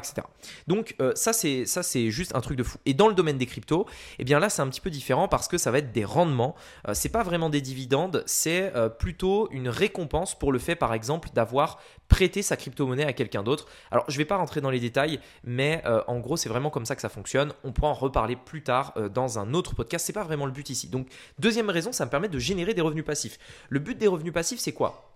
Donc 0.68 0.95
euh, 1.01 1.12
ça 1.16 1.33
c'est 1.33 2.10
juste 2.12 2.36
un 2.36 2.42
truc 2.42 2.57
de 2.57 2.63
fou. 2.63 2.78
Et 2.86 2.94
dans 2.94 3.07
le 3.07 3.13
domaine 3.13 3.38
des 3.38 3.45
cryptos, 3.45 3.86
eh 4.19 4.24
bien 4.24 4.39
là 4.39 4.50
c'est 4.50 4.62
un 4.62 4.68
petit 4.68 4.81
peu 4.81 4.89
différent 4.89 5.28
parce 5.28 5.48
que 5.48 5.57
ça 5.57 5.72
va 5.72 5.80
être 5.80 5.92
des 5.92 6.06
rendements. 6.06 6.56
Euh, 6.88 6.94
c'est 6.94 7.10
pas 7.10 7.24
vraiment 7.24 7.50
des 7.50 7.62
dividendes, 7.62 8.24
c'est 8.25 8.75
euh, 8.75 8.89
plutôt 8.89 9.50
une 9.51 9.69
récompense 9.69 10.38
pour 10.38 10.51
le 10.51 10.60
fait 10.60 10.75
par 10.75 10.94
exemple 10.94 11.30
d'avoir 11.33 11.80
prêté 12.07 12.42
sa 12.42 12.57
crypto-monnaie 12.57 13.06
à 13.06 13.13
quelqu'un 13.13 13.44
d'autre. 13.44 13.68
Alors 13.89 14.06
je 14.07 14.18
vais 14.18 14.25
pas 14.25 14.38
rentrer 14.38 14.62
dans 14.62 14.69
les 14.69 14.80
détails, 14.80 15.19
mais 15.45 15.81
en 16.07 16.19
gros 16.19 16.36
c'est 16.36 16.50
vraiment 16.50 16.69
comme 16.69 16.86
ça 16.86 16.94
que 16.94 17.01
ça 17.01 17.07
fonctionne. 17.07 17.54
On 17.63 17.72
pourra 17.72 17.88
en 17.88 17.94
reparler 17.94 18.36
plus 18.36 18.63
tard 18.63 18.94
dans 19.13 19.39
un 19.39 19.54
autre 19.54 19.75
podcast. 19.75 20.06
C'est 20.06 20.12
pas 20.12 20.25
vraiment 20.25 20.45
le 20.45 20.51
but 20.51 20.69
ici. 20.69 20.89
Donc 20.89 21.07
deuxième 21.39 21.69
raison, 21.69 21.94
ça 21.94 22.06
me 22.06 22.10
permet 22.10 22.28
de 22.28 22.38
générer 22.38 22.74
des 22.74 22.81
revenus 22.81 23.06
passifs. 23.06 23.39
Le 23.69 23.80
but 23.80 23.98
des 23.98 24.07
revenus 24.07 24.33
passifs 24.33 24.60
c'est 24.60 24.74
quoi? 24.74 25.10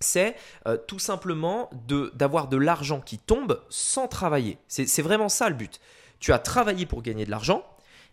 C'est 0.00 0.36
euh, 0.66 0.76
tout 0.76 0.98
simplement 0.98 1.70
d'avoir 2.14 2.48
de, 2.48 2.56
l'argent 2.56 3.00
qui 3.00 3.18
tombe 3.18 3.60
sans 3.68 4.08
travailler. 4.08 4.58
C'est 4.68 5.02
vraiment 5.02 5.28
ça 5.28 5.48
le 5.48 5.54
but. 5.54 5.80
Tu 6.20 6.32
as 6.32 6.38
travaillé 6.38 6.86
pour 6.86 7.02
gagner 7.02 7.24
de 7.24 7.30
l'argent, 7.30 7.64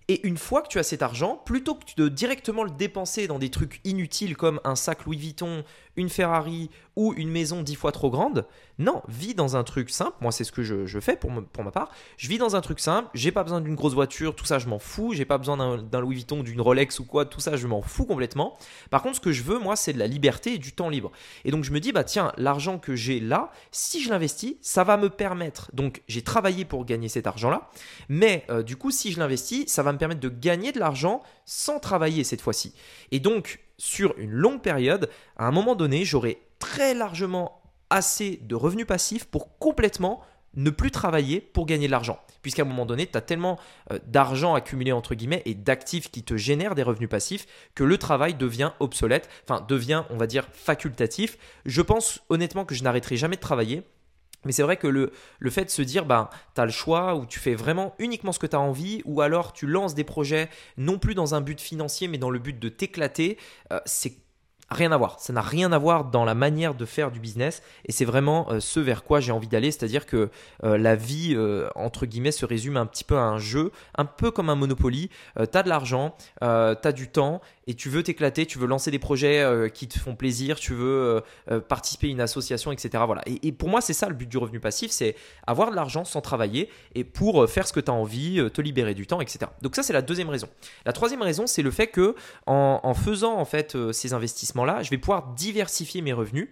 et 0.07 0.25
une 0.27 0.37
fois 0.37 0.61
que 0.61 0.67
tu 0.67 0.77
as 0.77 0.83
cet 0.83 1.01
argent, 1.01 1.41
plutôt 1.45 1.75
que 1.75 1.83
de 1.97 2.07
directement 2.07 2.63
le 2.63 2.69
dépenser 2.69 3.25
dans 3.25 3.39
des 3.39 3.49
trucs 3.49 3.81
inutiles 3.83 4.37
comme 4.37 4.61
un 4.63 4.75
sac 4.75 5.05
Louis 5.05 5.17
Vuitton, 5.17 5.63
une 5.97 6.09
Ferrari 6.09 6.69
ou 6.95 7.13
une 7.13 7.29
maison 7.29 7.61
dix 7.61 7.75
fois 7.75 7.91
trop 7.91 8.09
grande. 8.09 8.45
Non, 8.77 9.01
vis 9.07 9.35
dans 9.35 9.55
un 9.55 9.63
truc 9.63 9.89
simple. 9.89 10.15
Moi, 10.21 10.31
c'est 10.31 10.43
ce 10.43 10.51
que 10.51 10.63
je, 10.63 10.99
fais 10.99 11.15
pour, 11.15 11.31
pour, 11.53 11.63
ma 11.63 11.71
part. 11.71 11.91
Je 12.17 12.27
vis 12.27 12.37
dans 12.37 12.55
un 12.55 12.61
truc 12.61 12.79
simple. 12.79 13.09
J'ai 13.13 13.31
pas 13.31 13.43
besoin 13.43 13.61
d'une 13.61 13.75
grosse 13.75 13.93
voiture. 13.93 14.35
Tout 14.35 14.45
ça, 14.45 14.59
je 14.59 14.67
m'en 14.67 14.79
fous. 14.79 15.13
J'ai 15.13 15.25
pas 15.25 15.37
besoin 15.37 15.77
d'un 15.77 15.99
Louis 15.99 16.15
Vuitton, 16.15 16.43
d'une 16.43 16.61
Rolex 16.61 16.99
ou 16.99 17.05
quoi. 17.05 17.25
Tout 17.25 17.39
ça, 17.39 17.55
je 17.55 17.67
m'en 17.67 17.81
fous 17.81 18.05
complètement. 18.05 18.57
Par 18.89 19.01
contre, 19.01 19.15
ce 19.15 19.21
que 19.21 19.31
je 19.31 19.43
veux, 19.43 19.59
moi, 19.59 19.75
c'est 19.75 19.93
de 19.93 19.99
la 19.99 20.07
liberté 20.07 20.53
et 20.53 20.57
du 20.57 20.73
temps 20.73 20.89
libre. 20.89 21.11
Et 21.43 21.51
donc, 21.51 21.63
je 21.63 21.71
me 21.71 21.79
dis, 21.79 21.91
bah 21.91 22.03
tiens, 22.03 22.31
l'argent 22.37 22.79
que 22.79 22.95
j'ai 22.95 23.19
là, 23.19 23.51
si 23.71 24.01
je 24.01 24.09
l'investis, 24.09 24.55
ça 24.61 24.83
va 24.83 24.97
me 24.97 25.09
permettre. 25.09 25.69
Donc, 25.73 26.01
j'ai 26.07 26.21
travaillé 26.21 26.65
pour 26.65 26.85
gagner 26.85 27.09
cet 27.09 27.27
argent-là. 27.27 27.69
Mais 28.09 28.45
euh, 28.49 28.63
du 28.63 28.75
coup, 28.75 28.91
si 28.91 29.11
je 29.11 29.19
l'investis, 29.19 29.67
ça 29.67 29.83
va 29.83 29.93
me 29.93 29.97
permettre 29.97 30.21
de 30.21 30.29
gagner 30.29 30.71
de 30.71 30.79
l'argent 30.79 31.21
sans 31.45 31.79
travailler 31.79 32.23
cette 32.23 32.41
fois-ci. 32.41 32.73
Et 33.11 33.19
donc, 33.19 33.64
sur 33.77 34.13
une 34.17 34.31
longue 34.31 34.61
période, 34.61 35.09
à 35.37 35.47
un 35.47 35.51
moment 35.51 35.75
donné, 35.75 36.05
j'aurai 36.05 36.39
très 36.59 36.93
largement 36.93 37.61
assez 37.89 38.39
de 38.43 38.55
revenus 38.55 38.87
passifs 38.87 39.25
pour 39.25 39.57
complètement 39.57 40.21
ne 40.55 40.69
plus 40.69 40.91
travailler 40.91 41.41
pour 41.41 41.65
gagner 41.65 41.87
de 41.87 41.91
l'argent. 41.91 42.19
Puisqu'à 42.41 42.61
un 42.61 42.65
moment 42.65 42.85
donné, 42.85 43.07
tu 43.07 43.17
as 43.17 43.21
tellement 43.21 43.59
euh, 43.91 43.99
d'argent 44.07 44.53
accumulé 44.55 44.91
entre 44.91 45.15
guillemets 45.15 45.41
et 45.45 45.53
d'actifs 45.53 46.09
qui 46.09 46.23
te 46.23 46.37
génèrent 46.37 46.75
des 46.75 46.83
revenus 46.83 47.09
passifs 47.09 47.45
que 47.73 47.83
le 47.83 47.97
travail 47.97 48.35
devient 48.35 48.71
obsolète, 48.79 49.29
enfin 49.47 49.65
devient, 49.67 50.03
on 50.09 50.17
va 50.17 50.27
dire, 50.27 50.47
facultatif. 50.53 51.37
Je 51.65 51.81
pense 51.81 52.21
honnêtement 52.29 52.65
que 52.65 52.75
je 52.75 52.83
n'arrêterai 52.83 53.17
jamais 53.17 53.35
de 53.35 53.41
travailler 53.41 53.83
mais 54.45 54.51
c'est 54.51 54.63
vrai 54.63 54.77
que 54.77 54.87
le, 54.87 55.11
fait 55.49 55.65
de 55.65 55.69
se 55.69 55.81
dire, 55.81 56.05
ben, 56.05 56.29
tu 56.53 56.61
as 56.61 56.65
le 56.65 56.71
choix 56.71 57.15
où 57.15 57.25
tu 57.25 57.39
fais 57.39 57.55
vraiment 57.55 57.95
uniquement 57.99 58.31
ce 58.31 58.39
que 58.39 58.47
tu 58.47 58.55
as 58.55 58.59
envie, 58.59 59.01
ou 59.05 59.21
alors 59.21 59.53
tu 59.53 59.67
lances 59.67 59.95
des 59.95 60.03
projets 60.03 60.49
non 60.77 60.97
plus 60.99 61.15
dans 61.15 61.35
un 61.35 61.41
but 61.41 61.59
financier, 61.59 62.07
mais 62.07 62.17
dans 62.17 62.29
le 62.29 62.39
but 62.39 62.57
de 62.57 62.69
t'éclater, 62.69 63.37
euh, 63.73 63.79
c'est 63.85 64.13
rien 64.71 64.91
à 64.91 64.97
voir. 64.97 65.19
Ça 65.19 65.31
n'a 65.31 65.41
rien 65.41 65.71
à 65.71 65.77
voir 65.77 66.05
dans 66.05 66.25
la 66.25 66.33
manière 66.33 66.73
de 66.73 66.85
faire 66.85 67.11
du 67.11 67.19
business 67.19 67.61
et 67.85 67.91
c'est 67.91 68.05
vraiment 68.05 68.47
euh, 68.49 68.59
ce 68.59 68.79
vers 68.79 69.03
quoi 69.03 69.19
j'ai 69.19 69.31
envie 69.31 69.47
d'aller. 69.47 69.69
C'est-à-dire 69.69 70.07
que 70.07 70.31
euh, 70.63 70.77
la 70.77 70.95
vie, 70.95 71.37
entre 71.75 72.05
guillemets, 72.05 72.31
se 72.31 72.45
résume 72.45 72.77
un 72.77 72.85
petit 72.85 73.03
peu 73.03 73.17
à 73.17 73.23
un 73.23 73.37
jeu, 73.37 73.71
un 73.95 74.05
peu 74.05 74.31
comme 74.31 74.49
un 74.49 74.55
Monopoly. 74.55 75.09
tu 75.35 75.57
as 75.57 75.63
de 75.63 75.69
l'argent, 75.69 76.15
tu 76.41 76.47
as 76.47 76.91
du 76.93 77.09
temps 77.09 77.41
et 77.67 77.73
tu 77.73 77.89
veux 77.89 78.03
t'éclater, 78.03 78.45
tu 78.45 78.59
veux 78.59 78.67
lancer 78.67 78.91
des 78.91 78.99
projets 78.99 79.71
qui 79.73 79.87
te 79.87 79.97
font 79.97 80.15
plaisir, 80.15 80.59
tu 80.59 80.73
veux 80.73 81.23
participer 81.67 82.07
à 82.07 82.09
une 82.11 82.21
association, 82.21 82.71
etc. 82.71 83.03
Voilà. 83.05 83.23
Et, 83.25 83.51
pour 83.51 83.69
moi, 83.69 83.81
c'est 83.81 83.93
ça 83.93 84.07
le 84.07 84.13
but 84.13 84.29
du 84.29 84.37
revenu 84.37 84.59
passif, 84.59 84.91
c'est 84.91 85.15
avoir 85.47 85.71
de 85.71 85.75
l'argent 85.75 86.05
sans 86.05 86.21
travailler 86.21 86.69
et 86.93 87.03
pour 87.03 87.49
faire 87.49 87.67
ce 87.67 87.73
que 87.73 87.79
tu 87.79 87.89
as 87.89 87.93
envie, 87.93 88.39
te 88.53 88.61
libérer 88.61 88.93
du 88.93 89.07
temps, 89.07 89.19
etc. 89.19 89.47
Donc 89.63 89.75
ça, 89.75 89.81
c'est 89.81 89.93
la 89.93 90.03
deuxième 90.03 90.29
raison. 90.29 90.47
La 90.85 90.93
troisième 90.93 91.23
raison, 91.23 91.47
c'est 91.47 91.63
le 91.63 91.71
fait 91.71 91.87
que 91.87 92.15
en, 92.45 92.93
faisant 92.93 93.39
en 93.39 93.45
ces 93.91 94.13
investissements 94.13 94.65
là 94.65 94.83
je 94.83 94.89
vais 94.89 94.97
pouvoir 94.97 95.33
diversifier 95.33 96.01
mes 96.01 96.13
revenus 96.13 96.49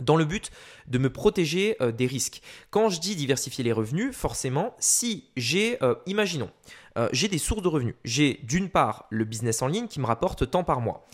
dans 0.00 0.16
le 0.16 0.24
but 0.24 0.50
de 0.88 0.98
me 0.98 1.08
protéger 1.08 1.76
euh, 1.80 1.92
des 1.92 2.06
risques. 2.06 2.42
Quand 2.70 2.88
je 2.88 3.00
dis 3.00 3.14
diversifier 3.14 3.62
les 3.62 3.70
revenus, 3.70 4.12
forcément, 4.12 4.74
si 4.80 5.30
j'ai, 5.36 5.80
euh, 5.84 5.94
imaginons, 6.06 6.50
euh, 6.96 7.08
j'ai 7.12 7.28
des 7.28 7.38
sources 7.38 7.62
de 7.62 7.68
revenus. 7.68 7.94
J'ai 8.04 8.40
d'une 8.42 8.68
part 8.68 9.06
le 9.10 9.24
business 9.24 9.62
en 9.62 9.68
ligne 9.68 9.88
qui 9.88 10.00
me 10.00 10.06
rapporte 10.06 10.50
tant 10.50 10.64
par 10.64 10.80
mois. 10.80 11.06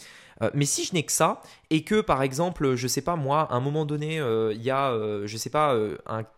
mais 0.55 0.65
si 0.65 0.85
je 0.85 0.95
n'ai 0.95 1.03
que 1.03 1.13
ça 1.13 1.43
et 1.69 1.85
que 1.85 2.01
par 2.01 2.23
exemple, 2.23 2.75
je 2.75 2.89
sais 2.89 3.03
pas 3.03 3.15
moi, 3.15 3.43
à 3.53 3.57
un 3.57 3.61
moment 3.61 3.85
donné, 3.85 4.17
il 4.53 4.63
y 4.63 4.71
a, 4.71 4.97
je 5.27 5.37
sais 5.37 5.51
pas, 5.51 5.77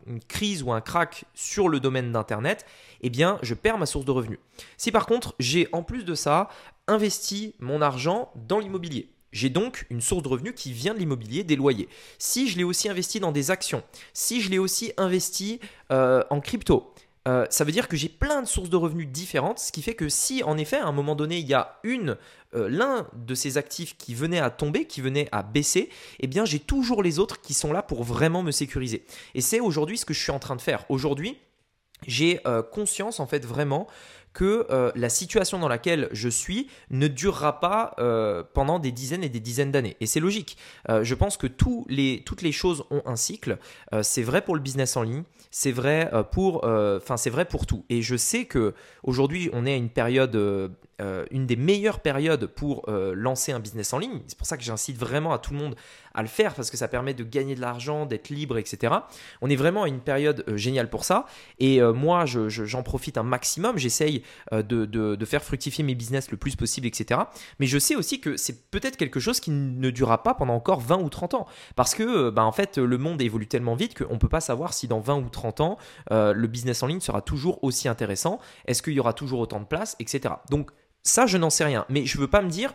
une 0.08 0.20
crise 0.26 0.64
ou 0.64 0.72
un 0.72 0.80
crack 0.80 1.24
sur 1.34 1.68
le 1.68 1.78
domaine 1.78 2.10
d'internet, 2.10 2.66
eh 3.02 3.10
bien, 3.10 3.38
je 3.42 3.54
perds 3.54 3.78
ma 3.78 3.86
source 3.86 4.04
de 4.04 4.10
revenus. 4.10 4.40
Si 4.76 4.90
par 4.90 5.06
contre, 5.06 5.36
j'ai 5.38 5.68
en 5.70 5.84
plus 5.84 6.04
de 6.04 6.16
ça 6.16 6.48
investi 6.88 7.54
mon 7.60 7.80
argent 7.80 8.32
dans 8.34 8.58
l'immobilier, 8.58 9.12
j'ai 9.32 9.48
donc 9.48 9.86
une 9.90 10.00
source 10.00 10.22
de 10.22 10.28
revenus 10.28 10.52
qui 10.54 10.72
vient 10.72 10.94
de 10.94 10.98
l'immobilier, 10.98 11.42
des 11.42 11.56
loyers. 11.56 11.88
Si 12.18 12.48
je 12.48 12.58
l'ai 12.58 12.64
aussi 12.64 12.88
investi 12.88 13.18
dans 13.18 13.32
des 13.32 13.50
actions, 13.50 13.82
si 14.12 14.40
je 14.40 14.50
l'ai 14.50 14.58
aussi 14.58 14.92
investi 14.98 15.58
euh, 15.90 16.22
en 16.30 16.40
crypto, 16.40 16.94
euh, 17.28 17.46
ça 17.50 17.64
veut 17.64 17.72
dire 17.72 17.86
que 17.86 17.96
j'ai 17.96 18.08
plein 18.08 18.42
de 18.42 18.48
sources 18.48 18.70
de 18.70 18.76
revenus 18.76 19.08
différentes, 19.08 19.60
ce 19.60 19.70
qui 19.70 19.82
fait 19.82 19.94
que 19.94 20.08
si 20.08 20.42
en 20.42 20.58
effet 20.58 20.78
à 20.78 20.86
un 20.86 20.92
moment 20.92 21.14
donné 21.14 21.38
il 21.38 21.46
y 21.46 21.54
a 21.54 21.78
une 21.84 22.16
euh, 22.54 22.68
l'un 22.68 23.06
de 23.14 23.34
ces 23.34 23.58
actifs 23.58 23.96
qui 23.96 24.14
venait 24.14 24.40
à 24.40 24.50
tomber, 24.50 24.86
qui 24.86 25.00
venait 25.00 25.28
à 25.30 25.42
baisser, 25.42 25.88
eh 26.20 26.26
bien 26.26 26.44
j'ai 26.44 26.58
toujours 26.58 27.02
les 27.02 27.18
autres 27.18 27.40
qui 27.40 27.54
sont 27.54 27.72
là 27.72 27.82
pour 27.82 28.02
vraiment 28.02 28.42
me 28.42 28.50
sécuriser. 28.50 29.04
Et 29.34 29.40
c'est 29.40 29.60
aujourd'hui 29.60 29.98
ce 29.98 30.04
que 30.04 30.14
je 30.14 30.20
suis 30.20 30.32
en 30.32 30.40
train 30.40 30.56
de 30.56 30.60
faire. 30.60 30.84
Aujourd'hui, 30.88 31.38
j'ai 32.08 32.40
conscience 32.72 33.20
en 33.20 33.28
fait 33.28 33.46
vraiment 33.46 33.86
que 34.32 34.66
euh, 34.70 34.90
la 34.94 35.08
situation 35.08 35.58
dans 35.58 35.68
laquelle 35.68 36.08
je 36.12 36.28
suis 36.28 36.68
ne 36.90 37.08
durera 37.08 37.60
pas 37.60 37.94
euh, 37.98 38.42
pendant 38.54 38.78
des 38.78 38.92
dizaines 38.92 39.24
et 39.24 39.28
des 39.28 39.40
dizaines 39.40 39.70
d'années. 39.70 39.96
Et 40.00 40.06
c'est 40.06 40.20
logique. 40.20 40.56
Euh, 40.88 41.04
je 41.04 41.14
pense 41.14 41.36
que 41.36 41.46
toutes 41.46 41.88
les 41.88 42.52
choses 42.52 42.84
ont 42.90 43.02
un 43.06 43.16
cycle. 43.16 43.58
c'est 44.02 44.22
vrai 44.22 44.42
pour 44.42 44.54
le 44.54 44.60
business 44.60 44.96
en 44.96 45.02
ligne, 45.02 45.22
c'est 45.50 45.72
vrai 45.72 46.10
pour, 46.32 46.64
enfin 46.64 47.16
c'est 47.16 47.30
vrai 47.30 47.44
pour 47.44 47.66
tout. 47.66 47.84
Et 47.88 48.02
je 48.02 48.16
sais 48.16 48.44
que 48.44 48.74
aujourd'hui 49.02 49.50
on 49.52 49.66
est 49.66 49.72
à 49.72 49.76
une 49.76 49.90
période 49.90 50.36
une 51.30 51.46
des 51.46 51.56
meilleures 51.56 52.00
périodes 52.00 52.46
pour 52.46 52.84
lancer 52.88 53.52
un 53.52 53.60
business 53.60 53.92
en 53.92 53.98
ligne. 53.98 54.20
C'est 54.26 54.38
pour 54.38 54.46
ça 54.46 54.56
que 54.56 54.62
j'incite 54.62 54.96
vraiment 54.96 55.32
à 55.32 55.38
tout 55.38 55.52
le 55.52 55.58
monde 55.58 55.74
à 56.14 56.22
le 56.22 56.28
faire 56.28 56.54
parce 56.54 56.70
que 56.70 56.76
ça 56.76 56.88
permet 56.88 57.14
de 57.14 57.24
gagner 57.24 57.54
de 57.54 57.60
l'argent, 57.60 58.06
d'être 58.06 58.28
libre, 58.28 58.58
etc. 58.58 58.94
On 59.40 59.50
est 59.50 59.56
vraiment 59.56 59.84
à 59.84 59.88
une 59.88 60.00
période 60.00 60.44
géniale 60.54 60.90
pour 60.90 61.04
ça. 61.04 61.26
Et 61.58 61.80
moi, 61.80 62.24
j'en 62.26 62.82
profite 62.82 63.18
un 63.18 63.22
maximum. 63.22 63.78
J'essaye 63.78 64.22
de, 64.52 64.84
de, 64.84 65.24
faire 65.24 65.42
fructifier 65.42 65.82
mes 65.84 65.94
business 65.94 66.30
le 66.30 66.36
plus 66.36 66.56
possible, 66.56 66.86
etc. 66.86 67.20
Mais 67.58 67.66
je 67.66 67.78
sais 67.78 67.96
aussi 67.96 68.20
que 68.20 68.36
c'est 68.36 68.70
peut-être 68.70 68.96
quelque 68.96 69.20
chose 69.20 69.40
qui 69.40 69.50
ne 69.50 69.90
durera 69.90 70.22
pas 70.22 70.34
pendant 70.34 70.54
encore 70.54 70.80
20 70.80 70.98
ou 70.98 71.08
30 71.08 71.34
ans. 71.34 71.46
Parce 71.76 71.94
que, 71.94 72.30
bah, 72.30 72.44
en 72.44 72.52
fait, 72.52 72.78
le 72.78 72.98
monde 72.98 73.20
évolue 73.22 73.46
tellement 73.46 73.74
vite 73.74 73.98
qu'on 73.98 74.14
ne 74.14 74.18
peut 74.18 74.28
pas 74.28 74.40
savoir 74.40 74.74
si 74.74 74.88
dans 74.88 75.00
20 75.00 75.16
ou 75.16 75.28
30 75.28 75.60
ans, 75.60 75.78
le 76.10 76.46
business 76.46 76.82
en 76.82 76.86
ligne 76.86 77.00
sera 77.00 77.22
toujours 77.22 77.62
aussi 77.62 77.88
intéressant 77.88 78.38
Est-ce 78.66 78.82
qu'il 78.82 78.94
y 78.94 79.00
aura 79.00 79.12
toujours 79.12 79.40
autant 79.40 79.60
de 79.60 79.66
place, 79.66 79.96
etc. 79.98 80.34
Donc 80.50 80.70
ça, 81.02 81.26
je 81.26 81.38
n'en 81.38 81.50
sais 81.50 81.64
rien. 81.64 81.84
Mais 81.88 82.06
je 82.06 82.16
ne 82.16 82.22
veux 82.22 82.28
pas 82.28 82.42
me 82.42 82.48
dire, 82.48 82.74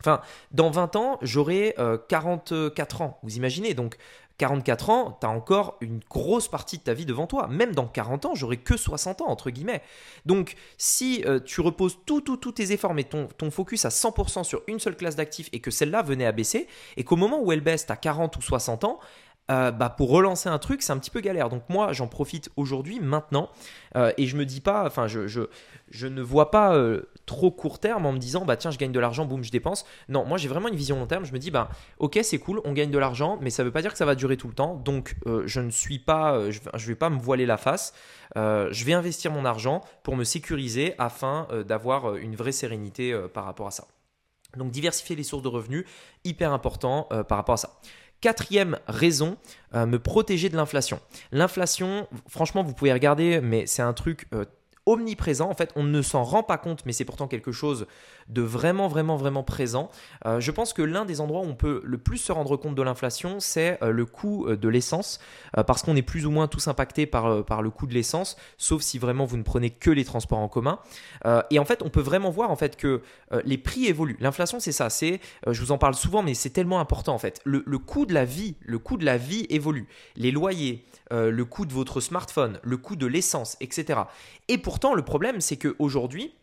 enfin, 0.00 0.20
dans 0.52 0.70
20 0.70 0.96
ans, 0.96 1.18
j'aurai 1.22 1.74
44 2.08 3.02
ans. 3.02 3.18
Vous 3.22 3.36
imaginez 3.36 3.74
Donc 3.74 3.96
44 4.38 4.90
ans, 4.90 5.18
tu 5.20 5.26
as 5.26 5.30
encore 5.30 5.78
une 5.80 6.00
grosse 6.10 6.48
partie 6.48 6.78
de 6.78 6.82
ta 6.82 6.94
vie 6.94 7.06
devant 7.06 7.26
toi. 7.26 7.46
Même 7.48 7.74
dans 7.74 7.86
40 7.86 8.26
ans, 8.26 8.34
j'aurai 8.34 8.58
que 8.58 8.76
60 8.76 9.22
ans, 9.22 9.28
entre 9.28 9.50
guillemets. 9.50 9.82
Donc, 10.26 10.56
si 10.76 11.22
euh, 11.24 11.40
tu 11.40 11.60
reposes 11.60 11.98
tous 12.04 12.20
tout, 12.20 12.36
tout 12.36 12.52
tes 12.52 12.72
efforts, 12.72 12.92
mais 12.92 13.04
ton, 13.04 13.28
ton 13.38 13.50
focus 13.50 13.84
à 13.84 13.88
100% 13.88 14.44
sur 14.44 14.62
une 14.66 14.78
seule 14.78 14.96
classe 14.96 15.16
d'actifs 15.16 15.48
et 15.52 15.60
que 15.60 15.70
celle-là 15.70 16.02
venait 16.02 16.26
à 16.26 16.32
baisser, 16.32 16.68
et 16.96 17.04
qu'au 17.04 17.16
moment 17.16 17.40
où 17.40 17.50
elle 17.50 17.62
baisse, 17.62 17.86
tu 17.86 17.92
as 17.92 17.96
40 17.96 18.36
ou 18.36 18.42
60 18.42 18.84
ans, 18.84 18.98
euh, 19.50 19.70
bah, 19.70 19.90
pour 19.90 20.10
relancer 20.10 20.48
un 20.48 20.58
truc, 20.58 20.82
c'est 20.82 20.92
un 20.92 20.98
petit 20.98 21.10
peu 21.10 21.20
galère. 21.20 21.48
Donc 21.48 21.62
moi, 21.68 21.92
j'en 21.92 22.08
profite 22.08 22.50
aujourd'hui, 22.56 23.00
maintenant, 23.00 23.50
euh, 23.96 24.12
et 24.16 24.26
je 24.26 24.36
me 24.36 24.44
dis 24.44 24.60
pas, 24.60 24.84
enfin, 24.86 25.06
je, 25.06 25.26
je, 25.28 26.06
ne 26.06 26.20
vois 26.20 26.50
pas 26.50 26.74
euh, 26.74 27.02
trop 27.26 27.50
court 27.50 27.78
terme 27.78 28.06
en 28.06 28.12
me 28.12 28.18
disant, 28.18 28.44
bah 28.44 28.56
tiens, 28.56 28.70
je 28.70 28.78
gagne 28.78 28.92
de 28.92 29.00
l'argent, 29.00 29.24
boum, 29.24 29.44
je 29.44 29.52
dépense. 29.52 29.86
Non, 30.08 30.24
moi 30.24 30.38
j'ai 30.38 30.48
vraiment 30.48 30.68
une 30.68 30.74
vision 30.74 30.98
long 30.98 31.06
terme. 31.06 31.24
Je 31.24 31.32
me 31.32 31.38
dis, 31.38 31.50
bah 31.50 31.68
ok, 31.98 32.18
c'est 32.22 32.38
cool, 32.38 32.60
on 32.64 32.72
gagne 32.72 32.90
de 32.90 32.98
l'argent, 32.98 33.38
mais 33.40 33.50
ça 33.50 33.62
veut 33.62 33.70
pas 33.70 33.82
dire 33.82 33.92
que 33.92 33.98
ça 33.98 34.04
va 34.04 34.14
durer 34.14 34.36
tout 34.36 34.48
le 34.48 34.54
temps. 34.54 34.74
Donc 34.76 35.16
je 35.44 35.60
ne 35.60 35.70
suis 35.70 35.98
pas, 35.98 36.50
je, 36.50 36.60
je, 36.74 36.86
vais 36.86 36.94
pas 36.94 37.10
me 37.10 37.18
voiler 37.18 37.46
la 37.46 37.56
face. 37.56 37.94
je 38.34 38.84
vais 38.84 38.92
investir 38.92 39.30
mon 39.30 39.44
argent 39.44 39.82
pour 40.02 40.16
me 40.16 40.24
sécuriser 40.24 40.94
afin 40.98 41.46
d'avoir 41.66 42.16
une 42.16 42.34
vraie 42.34 42.52
sérénité 42.52 43.16
par 43.32 43.44
rapport 43.44 43.68
à 43.68 43.72
ça. 43.72 43.86
Donc 44.56 44.70
diversifier 44.70 45.16
les 45.16 45.22
sources 45.22 45.42
de 45.42 45.48
revenus, 45.48 45.84
hyper 46.24 46.52
important 46.52 47.08
par 47.28 47.38
rapport 47.38 47.54
à 47.54 47.58
ça. 47.58 47.78
Quatrième 48.26 48.80
raison, 48.88 49.36
euh, 49.72 49.86
me 49.86 50.00
protéger 50.00 50.48
de 50.48 50.56
l'inflation. 50.56 50.98
L'inflation, 51.30 52.08
franchement, 52.28 52.64
vous 52.64 52.72
pouvez 52.74 52.92
regarder, 52.92 53.40
mais 53.40 53.66
c'est 53.66 53.82
un 53.82 53.92
truc 53.92 54.26
euh, 54.34 54.44
omniprésent. 54.86 55.50
En 55.50 55.54
fait, 55.54 55.70
on 55.76 55.82
ne 55.82 56.00
s'en 56.00 56.22
rend 56.22 56.42
pas 56.42 56.58
compte, 56.58 56.86
mais 56.86 56.92
c'est 56.92 57.04
pourtant 57.04 57.26
quelque 57.26 57.52
chose 57.52 57.86
de 58.28 58.42
vraiment, 58.42 58.88
vraiment, 58.88 59.16
vraiment 59.16 59.42
présent. 59.42 59.90
Euh, 60.24 60.40
je 60.40 60.50
pense 60.50 60.72
que 60.72 60.82
l'un 60.82 61.04
des 61.04 61.20
endroits 61.20 61.40
où 61.40 61.46
on 61.46 61.54
peut 61.54 61.80
le 61.84 61.98
plus 61.98 62.18
se 62.18 62.32
rendre 62.32 62.56
compte 62.56 62.74
de 62.74 62.82
l'inflation, 62.82 63.40
c'est 63.40 63.82
euh, 63.82 63.90
le 63.90 64.06
coût 64.06 64.46
euh, 64.46 64.56
de 64.56 64.68
l'essence, 64.68 65.20
parce 65.66 65.82
qu'on 65.82 65.96
est 65.96 66.02
plus 66.02 66.26
ou 66.26 66.30
moins 66.30 66.48
tous 66.48 66.68
impactés 66.68 67.06
par, 67.06 67.44
par 67.44 67.62
le 67.62 67.70
coût 67.70 67.86
de 67.86 67.94
l'essence, 67.94 68.36
sauf 68.58 68.82
si 68.82 68.98
vraiment 68.98 69.24
vous 69.24 69.36
ne 69.36 69.42
prenez 69.42 69.70
que 69.70 69.90
les 69.90 70.04
transports 70.04 70.38
en 70.38 70.48
commun. 70.48 70.78
et 71.50 71.58
en 71.58 71.64
fait, 71.64 71.82
on 71.82 71.88
peut 71.88 72.00
vraiment 72.00 72.30
voir 72.30 72.50
en 72.50 72.56
fait 72.56 72.76
que 72.76 73.00
les 73.44 73.58
prix 73.58 73.86
évoluent. 73.86 74.16
L'inflation, 74.20 74.60
c'est 74.60 74.72
ça. 74.72 74.90
C'est, 74.90 75.20
je 75.46 75.60
vous 75.60 75.72
en 75.72 75.78
parle 75.78 75.94
souvent, 75.94 76.22
mais 76.22 76.34
c'est 76.34 76.50
tellement 76.50 76.78
important 76.78 77.14
en 77.14 77.18
fait. 77.18 77.40
Le, 77.44 77.62
le 77.66 77.78
coût 77.78 78.06
de 78.06 78.14
la 78.14 78.24
vie, 78.24 78.56
le 78.60 78.78
coût 78.78 78.96
de 78.96 79.04
la 79.04 79.16
vie 79.16 79.46
évolue. 79.48 79.88
Les 80.16 80.30
loyers, 80.30 80.84
le 81.10 81.44
coût 81.44 81.64
de 81.64 81.72
votre 81.72 82.00
smartphone, 82.00 82.60
le 82.62 82.76
coût 82.76 82.96
de 82.96 83.06
l'essence, 83.06 83.56
etc. 83.60 84.00
Et 84.48 84.58
pourtant, 84.76 84.94
le 84.94 85.00
problème, 85.00 85.40
c'est 85.40 85.56
qu'aujourd'hui, 85.56 86.34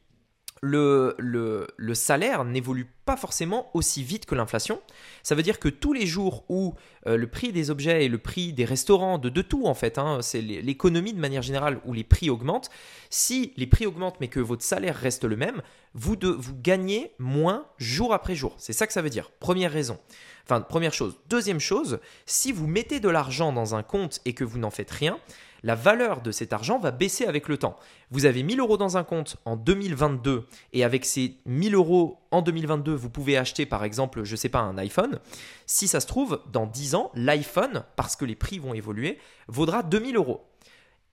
le, 0.59 1.15
le, 1.19 1.93
salaire 1.93 2.45
n'évolue 2.45 2.87
pas 3.05 3.15
forcément 3.15 3.69
aussi 3.75 4.01
vite 4.01 4.25
que 4.25 4.33
l'inflation. 4.33 4.81
Ça 5.21 5.35
veut 5.35 5.43
dire 5.43 5.59
que 5.59 5.69
tous 5.69 5.93
les 5.93 6.07
jours 6.07 6.43
où 6.49 6.73
euh, 7.05 7.15
le 7.15 7.27
prix 7.27 7.51
des 7.51 7.69
objets 7.69 8.05
et 8.05 8.09
le 8.09 8.17
prix 8.17 8.51
des 8.51 8.65
restaurants, 8.65 9.19
de, 9.19 9.29
de 9.29 9.43
tout 9.43 9.67
en 9.67 9.75
fait, 9.75 9.99
hein, 9.99 10.17
c'est 10.23 10.41
l'économie 10.41 11.13
de 11.13 11.19
manière 11.19 11.43
générale 11.43 11.79
où 11.85 11.93
les 11.93 12.03
prix 12.03 12.31
augmentent, 12.31 12.71
si 13.11 13.53
les 13.55 13.67
prix 13.67 13.85
augmentent 13.85 14.19
mais 14.19 14.29
que 14.29 14.39
votre 14.39 14.63
salaire 14.63 14.95
reste 14.95 15.25
le 15.25 15.35
même, 15.35 15.61
vous, 15.93 16.15
de, 16.15 16.29
vous 16.29 16.55
gagnez 16.55 17.11
moins 17.19 17.67
jour 17.77 18.15
après 18.15 18.33
jour. 18.33 18.55
C'est 18.57 18.73
ça 18.73 18.87
que 18.87 18.93
ça 18.93 19.03
veut 19.03 19.11
dire. 19.11 19.29
Première 19.39 19.71
raison. 19.71 19.99
Enfin, 20.45 20.59
première 20.59 20.93
chose. 20.93 21.19
Deuxième 21.29 21.59
chose, 21.59 21.99
si 22.25 22.51
vous 22.51 22.65
mettez 22.65 22.99
de 22.99 23.09
l'argent 23.09 23.53
dans 23.53 23.75
un 23.75 23.83
compte 23.83 24.21
et 24.25 24.33
que 24.33 24.43
vous 24.43 24.57
n'en 24.57 24.71
faites 24.71 24.89
rien, 24.89 25.19
la 25.63 25.75
valeur 25.75 26.21
de 26.21 26.31
cet 26.31 26.53
argent 26.53 26.77
va 26.77 26.91
baisser 26.91 27.25
avec 27.25 27.47
le 27.47 27.57
temps. 27.57 27.77
Vous 28.11 28.25
avez 28.25 28.43
1000 28.43 28.59
euros 28.59 28.77
dans 28.77 28.97
un 28.97 29.03
compte 29.03 29.37
en 29.45 29.55
2022 29.55 30.45
et 30.73 30.83
avec 30.83 31.05
ces 31.05 31.37
1000 31.45 31.75
euros 31.75 32.19
en 32.31 32.41
2022, 32.41 32.93
vous 32.93 33.09
pouvez 33.09 33.37
acheter 33.37 33.65
par 33.65 33.83
exemple, 33.83 34.23
je 34.23 34.31
ne 34.33 34.37
sais 34.37 34.49
pas, 34.49 34.59
un 34.59 34.77
iPhone. 34.77 35.19
Si 35.65 35.87
ça 35.87 35.99
se 35.99 36.07
trouve, 36.07 36.41
dans 36.51 36.67
10 36.67 36.95
ans, 36.95 37.11
l'iPhone, 37.15 37.83
parce 37.95 38.15
que 38.15 38.25
les 38.25 38.35
prix 38.35 38.59
vont 38.59 38.73
évoluer, 38.73 39.17
vaudra 39.47 39.83
2000 39.83 40.15
euros. 40.17 40.45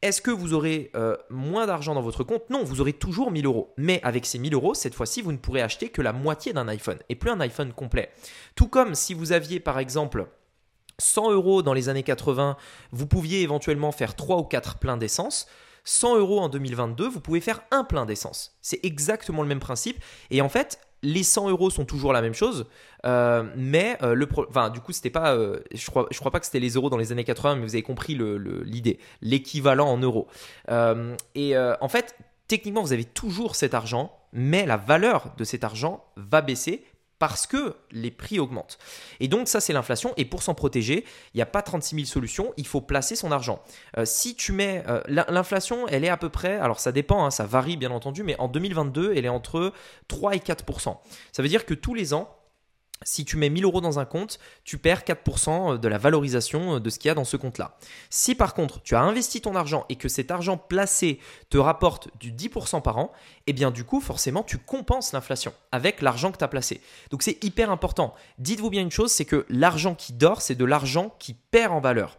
Est-ce 0.03 0.23
que 0.23 0.31
vous 0.31 0.55
aurez 0.55 0.91
euh, 0.95 1.15
moins 1.29 1.67
d'argent 1.67 1.95
dans 1.95 2.01
votre 2.01 2.25
compte? 2.25 2.49
Non, 2.49 2.65
vous 2.65 2.81
aurez 2.81 2.95
toujours 2.95 3.31
1000 3.31 3.45
euros. 3.45 3.75
Mais 3.77 4.01
avec 4.03 4.25
ces 4.25 4.39
1000 4.39 4.55
euros, 4.55 4.73
cette 4.73 4.95
fois-ci, 4.95 5.21
vous 5.21 5.31
ne 5.31 5.37
pourrez 5.37 5.61
acheter 5.61 5.91
que 5.91 6.01
la 6.01 6.15
moitié 6.15 6.55
d'un 6.55 6.69
iPhone 6.69 6.99
et 7.11 7.15
plus 7.15 7.31
un 7.31 7.41
iPhone 7.41 7.75
complet. 7.75 8.11
Tout 8.55 8.67
comme 8.67 8.95
si 8.95 9.13
vous 9.13 9.33
aviez 9.33 9.61
par 9.61 9.79
exemple 9.79 10.27
100 11.01 11.33
euros 11.33 11.63
dans 11.63 11.73
les 11.73 11.89
années 11.89 12.03
80, 12.03 12.57
vous 12.93 13.07
pouviez 13.07 13.43
éventuellement 13.43 13.93
faire 13.93 14.17
3 14.17 14.39
ou 14.39 14.45
4 14.45 14.79
pleins 14.79 14.97
d'essence. 14.97 15.47
100 15.85 16.19
euros 16.19 16.41
en 16.41 16.49
2022, 16.49 17.09
vous 17.09 17.21
pouvez 17.21 17.41
faire 17.41 17.63
un 17.71 17.85
plein 17.85 18.07
d'essence. 18.07 18.57
C'est 18.61 18.85
exactement 18.85 19.43
le 19.43 19.49
même 19.49 19.61
principe. 19.61 19.99
Et 20.31 20.43
en 20.43 20.49
fait, 20.49 20.79
les 21.03 21.23
100 21.23 21.49
euros 21.49 21.71
sont 21.71 21.85
toujours 21.85 22.13
la 22.13 22.21
même 22.21 22.35
chose, 22.35 22.67
euh, 23.07 23.45
mais 23.57 23.97
euh, 24.03 24.15
le 24.15 24.29
enfin, 24.49 24.71
du 24.71 24.81
coup, 24.81 24.93
c'était 24.93 25.11
pas, 25.11 25.35
euh, 25.35 25.61
je 25.73 25.87
crois, 25.87 26.07
je 26.11 26.19
crois 26.19 26.31
pas 26.31 26.41
que 26.41 26.47
c'était 26.47 26.61
les 26.61 26.71
euros 26.71 26.91
dans 26.91 26.99
les 26.99 27.13
années 27.13 27.25
80, 27.25 27.57
mais 27.57 27.63
vous 27.63 27.75
avez 27.75 27.83
compris 27.83 28.19
l'idée, 28.65 28.99
l'équivalent 29.23 29.89
en 29.89 29.99
euros. 29.99 30.29
et 31.35 31.57
en 31.59 31.89
fait, 31.89 32.15
techniquement, 32.49 32.83
vous 32.83 32.93
avez 32.93 33.05
toujours 33.05 33.57
cet 33.57 33.75
argent, 33.75 34.13
mais 34.33 34.67
la 34.67 34.77
valeur 34.77 35.33
de 35.37 35.45
cet 35.45 35.65
argent 35.65 36.05
va 36.17 36.43
baisser 36.43 36.85
parce 37.21 37.47
que 37.47 37.77
les 37.93 38.11
prix 38.11 38.41
augmentent. 38.41 38.79
Et 39.21 39.29
donc 39.29 39.47
ça 39.47 39.61
c'est 39.61 39.73
l'inflation 39.73 40.13
et 40.17 40.25
pour 40.25 40.43
s'en 40.43 40.55
protéger, 40.55 41.05
il 41.35 41.37
n'y 41.37 41.43
a 41.43 41.47
pas 41.47 41.63
36 41.63 41.95
000 41.95 42.07
solutions, 42.07 42.53
il 42.57 42.67
faut 42.67 42.81
placer 42.81 43.15
son 43.15 43.31
argent. 43.31 43.63
Euh, 43.99 44.05
si 44.05 44.35
tu 44.35 44.53
mets 44.53 44.83
euh, 44.89 45.01
l'inflation, 45.07 45.87
elle 45.87 46.05
est 46.05 46.09
à 46.09 46.17
peu 46.17 46.31
près, 46.31 46.57
alors 46.57 46.81
ça 46.81 46.91
dépend, 46.91 47.25
hein, 47.25 47.31
ça 47.31 47.45
varie 47.45 47.77
bien 47.77 47.91
entendu, 47.91 48.25
mais 48.25 48.37
en 48.41 48.49
2022 48.49 49.13
elle 49.15 49.27
est 49.27 49.29
entre 49.29 49.73
3 50.09 50.35
et 50.35 50.41
4 50.41 50.65
Ça 51.31 51.43
veut 51.43 51.49
dire 51.49 51.67
que 51.67 51.75
tous 51.75 51.95
les 51.95 52.15
ans 52.15 52.40
si 53.03 53.25
tu 53.25 53.37
mets 53.37 53.49
1000 53.49 53.65
euros 53.65 53.81
dans 53.81 53.99
un 53.99 54.05
compte, 54.05 54.39
tu 54.65 54.79
perds 54.79 55.03
4% 55.03 55.79
de 55.79 55.89
la 55.89 55.99
valorisation 55.99 56.79
de 56.81 56.91
ce 56.91 56.99
qu'il 56.99 57.09
y 57.09 57.11
a 57.11 57.15
dans 57.15 57.25
ce 57.25 57.37
compte-là. 57.37 57.77
Si 58.11 58.35
par 58.35 58.55
contre 58.55 58.83
tu 58.83 58.95
as 58.95 59.01
investi 59.01 59.41
ton 59.41 59.57
argent 59.57 59.87
et 59.89 59.97
que 59.97 60.09
cet 60.09 60.31
argent 60.31 60.57
placé 60.57 61.19
te 61.49 61.59
rapporte 61.59 62.09
du 62.19 62.33
10% 62.33 62.83
par 62.83 62.99
an, 62.99 63.13
eh 63.47 63.53
bien 63.53 63.71
du 63.71 63.85
coup 63.85 64.01
forcément 64.01 64.43
tu 64.43 64.59
compenses 64.59 65.13
l'inflation 65.13 65.53
avec 65.73 66.03
l'argent 66.03 66.31
que 66.31 66.39
tu 66.39 66.45
as 66.45 66.49
placé. 66.49 66.81
Donc 67.11 67.23
c'est 67.23 67.43
hyper 67.43 67.71
important. 67.71 68.15
Dites-vous 68.39 68.71
bien 68.71 68.83
une 68.83 68.91
chose, 68.91 69.11
c'est 69.11 69.25
que 69.25 69.47
l'argent 69.49 69.95
qui 69.95 70.13
dort, 70.13 70.43
c'est 70.43 70.55
de 70.55 70.65
l'argent 70.65 71.15
qui 71.19 71.35
perd 71.35 71.73
en 71.73 71.81
valeur. 71.81 72.19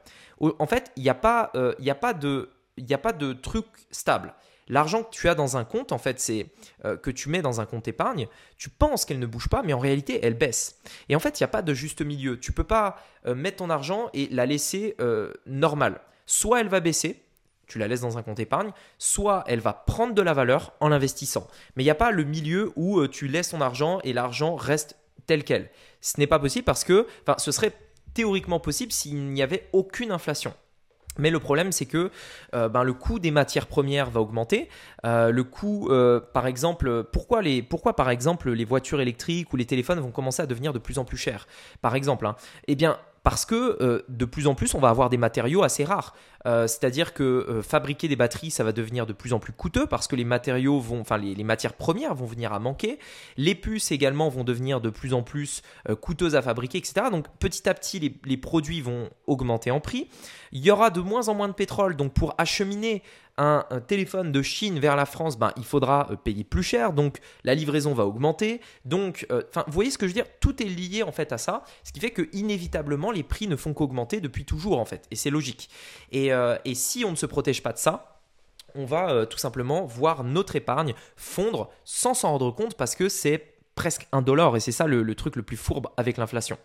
En 0.57 0.65
fait, 0.65 0.91
il 0.95 1.03
n'y 1.03 1.09
a, 1.09 1.51
euh, 1.55 1.75
a 1.79 1.95
pas 1.95 2.13
de 2.13 3.33
truc 3.33 3.65
stable. 3.91 4.33
L'argent 4.67 5.03
que 5.03 5.09
tu 5.11 5.27
as 5.27 5.35
dans 5.35 5.57
un 5.57 5.65
compte, 5.65 5.91
en 5.91 5.97
fait, 5.97 6.19
c'est 6.19 6.47
euh, 6.85 6.97
que 6.97 7.11
tu 7.11 7.29
mets 7.29 7.41
dans 7.41 7.61
un 7.61 7.65
compte 7.65 7.87
épargne, 7.87 8.27
tu 8.57 8.69
penses 8.69 9.05
qu'elle 9.05 9.19
ne 9.19 9.25
bouge 9.25 9.49
pas, 9.49 9.63
mais 9.63 9.73
en 9.73 9.79
réalité, 9.79 10.19
elle 10.23 10.35
baisse. 10.35 10.79
Et 11.09 11.15
en 11.15 11.19
fait, 11.19 11.39
il 11.39 11.43
n'y 11.43 11.45
a 11.45 11.49
pas 11.49 11.61
de 11.61 11.73
juste 11.73 12.01
milieu. 12.01 12.39
Tu 12.39 12.51
peux 12.51 12.63
pas 12.63 12.97
euh, 13.25 13.35
mettre 13.35 13.57
ton 13.57 13.69
argent 13.69 14.09
et 14.13 14.27
la 14.29 14.45
laisser 14.45 14.95
euh, 15.01 15.33
normale. 15.45 15.99
Soit 16.25 16.61
elle 16.61 16.69
va 16.69 16.79
baisser, 16.79 17.21
tu 17.67 17.79
la 17.79 17.87
laisses 17.87 18.01
dans 18.01 18.17
un 18.17 18.23
compte 18.23 18.39
épargne, 18.39 18.71
soit 18.97 19.43
elle 19.47 19.59
va 19.59 19.73
prendre 19.73 20.13
de 20.13 20.21
la 20.21 20.33
valeur 20.33 20.73
en 20.79 20.89
l'investissant. 20.89 21.47
Mais 21.75 21.83
il 21.83 21.85
n'y 21.85 21.91
a 21.91 21.95
pas 21.95 22.11
le 22.11 22.23
milieu 22.23 22.71
où 22.75 23.05
tu 23.07 23.27
laisses 23.27 23.49
ton 23.49 23.61
argent 23.61 23.99
et 24.03 24.13
l'argent 24.13 24.55
reste 24.55 24.95
tel 25.25 25.43
quel. 25.43 25.69
Ce 26.01 26.19
n'est 26.19 26.27
pas 26.27 26.39
possible 26.39 26.65
parce 26.65 26.83
que, 26.83 27.07
ce 27.37 27.51
serait 27.51 27.73
théoriquement 28.13 28.59
possible 28.59 28.91
s'il 28.91 29.31
n'y 29.31 29.41
avait 29.41 29.69
aucune 29.71 30.11
inflation. 30.11 30.53
Mais 31.17 31.29
le 31.29 31.39
problème, 31.39 31.71
c'est 31.71 31.85
que 31.85 32.09
euh, 32.53 32.69
ben, 32.69 32.83
le 32.83 32.93
coût 32.93 33.19
des 33.19 33.31
matières 33.31 33.67
premières 33.67 34.09
va 34.09 34.21
augmenter. 34.21 34.69
Euh, 35.05 35.31
le 35.31 35.43
coût, 35.43 35.89
euh, 35.89 36.19
par 36.19 36.47
exemple, 36.47 37.03
pourquoi, 37.11 37.41
les, 37.41 37.61
par 37.95 38.09
exemple 38.09 38.51
les 38.51 38.65
voitures 38.65 39.01
électriques 39.01 39.51
ou 39.53 39.57
les 39.57 39.65
téléphones 39.65 39.99
vont 39.99 40.11
commencer 40.11 40.41
à 40.41 40.45
devenir 40.45 40.73
de 40.73 40.79
plus 40.79 40.99
en 40.99 41.05
plus 41.05 41.17
chers? 41.17 41.47
Par 41.81 41.95
exemple, 41.95 42.25
hein, 42.25 42.35
eh 42.67 42.75
bien, 42.75 42.97
parce 43.23 43.45
que 43.45 44.03
de 44.07 44.25
plus 44.25 44.47
en 44.47 44.55
plus, 44.55 44.73
on 44.73 44.79
va 44.79 44.89
avoir 44.89 45.09
des 45.09 45.17
matériaux 45.17 45.63
assez 45.63 45.83
rares. 45.83 46.15
C'est-à-dire 46.45 47.13
que 47.13 47.61
fabriquer 47.63 48.07
des 48.07 48.15
batteries, 48.15 48.51
ça 48.51 48.63
va 48.63 48.71
devenir 48.71 49.05
de 49.05 49.13
plus 49.13 49.33
en 49.33 49.39
plus 49.39 49.53
coûteux 49.53 49.85
parce 49.85 50.07
que 50.07 50.15
les 50.15 50.23
matériaux 50.23 50.79
vont, 50.79 51.01
enfin 51.01 51.17
les, 51.17 51.43
matières 51.43 51.73
premières 51.73 52.15
vont 52.15 52.25
venir 52.25 52.53
à 52.53 52.59
manquer. 52.59 52.99
Les 53.37 53.55
puces 53.55 53.91
également 53.91 54.29
vont 54.29 54.43
devenir 54.43 54.81
de 54.81 54.89
plus 54.89 55.13
en 55.13 55.23
plus 55.23 55.61
coûteuses 56.01 56.35
à 56.35 56.41
fabriquer, 56.41 56.77
etc. 56.79 57.07
Donc 57.11 57.27
petit 57.39 57.67
à 57.69 57.73
petit, 57.73 58.19
les, 58.25 58.37
produits 58.37 58.81
vont 58.81 59.09
augmenter 59.27 59.71
en 59.71 59.79
prix. 59.79 60.07
Il 60.51 60.65
y 60.65 60.71
aura 60.71 60.89
de 60.89 60.99
moins 60.99 61.27
en 61.27 61.33
moins 61.35 61.47
de 61.47 61.53
pétrole, 61.53 61.95
donc 61.95 62.13
pour 62.13 62.33
acheminer 62.37 63.03
un, 63.37 63.65
téléphone 63.87 64.31
de 64.31 64.41
Chine 64.41 64.79
vers 64.79 64.95
la 64.95 65.05
France, 65.05 65.37
ben, 65.37 65.51
il 65.57 65.63
faudra 65.63 66.07
euh, 66.11 66.15
payer 66.15 66.43
plus 66.43 66.63
cher, 66.63 66.93
donc 66.93 67.17
la 67.43 67.55
livraison 67.55 67.93
va 67.93 68.05
augmenter. 68.05 68.61
Donc, 68.85 69.25
euh, 69.31 69.41
vous 69.55 69.73
voyez 69.73 69.89
ce 69.89 69.97
que 69.97 70.05
je 70.05 70.11
veux 70.11 70.21
dire? 70.21 70.27
Tout 70.39 70.61
est 70.61 70.67
lié 70.67 71.03
en 71.03 71.11
fait 71.11 71.31
à 71.31 71.37
ça, 71.37 71.63
ce 71.83 71.91
qui 71.91 71.99
fait 71.99 72.11
que 72.11 72.29
inévitablement 72.33 73.11
les 73.11 73.23
prix 73.23 73.47
ne 73.47 73.55
font 73.55 73.73
qu'augmenter 73.73 74.21
depuis 74.21 74.45
toujours 74.45 74.79
en 74.79 74.85
fait, 74.85 75.07
et 75.11 75.15
c'est 75.15 75.29
logique. 75.29 75.69
Euh, 76.31 76.57
si 76.73 77.05
on 77.05 77.11
ne 77.11 77.15
se 77.15 77.25
protège 77.25 77.63
pas 77.63 77.73
de 77.73 77.77
ça, 77.77 78.19
on 78.75 78.85
va 78.85 79.25
tout 79.25 79.37
simplement 79.37 79.83
voir 79.85 80.23
notre 80.23 80.55
épargne 80.55 80.93
fondre 81.17 81.69
sans 81.83 82.13
s'en 82.13 82.29
rendre 82.29 82.51
compte 82.51 82.75
parce 82.75 82.95
que 82.95 83.09
c'est 83.09 83.51
presque 83.75 84.07
un 84.11 84.21
dollar 84.21 84.55
et 84.55 84.59
c'est 84.59 84.71
ça 84.71 84.87
le, 84.87 85.15
truc 85.15 85.35
le 85.35 85.43
plus 85.43 85.57
fourbe 85.57 85.87
avec 85.97 86.17
l'inflation. 86.17 86.57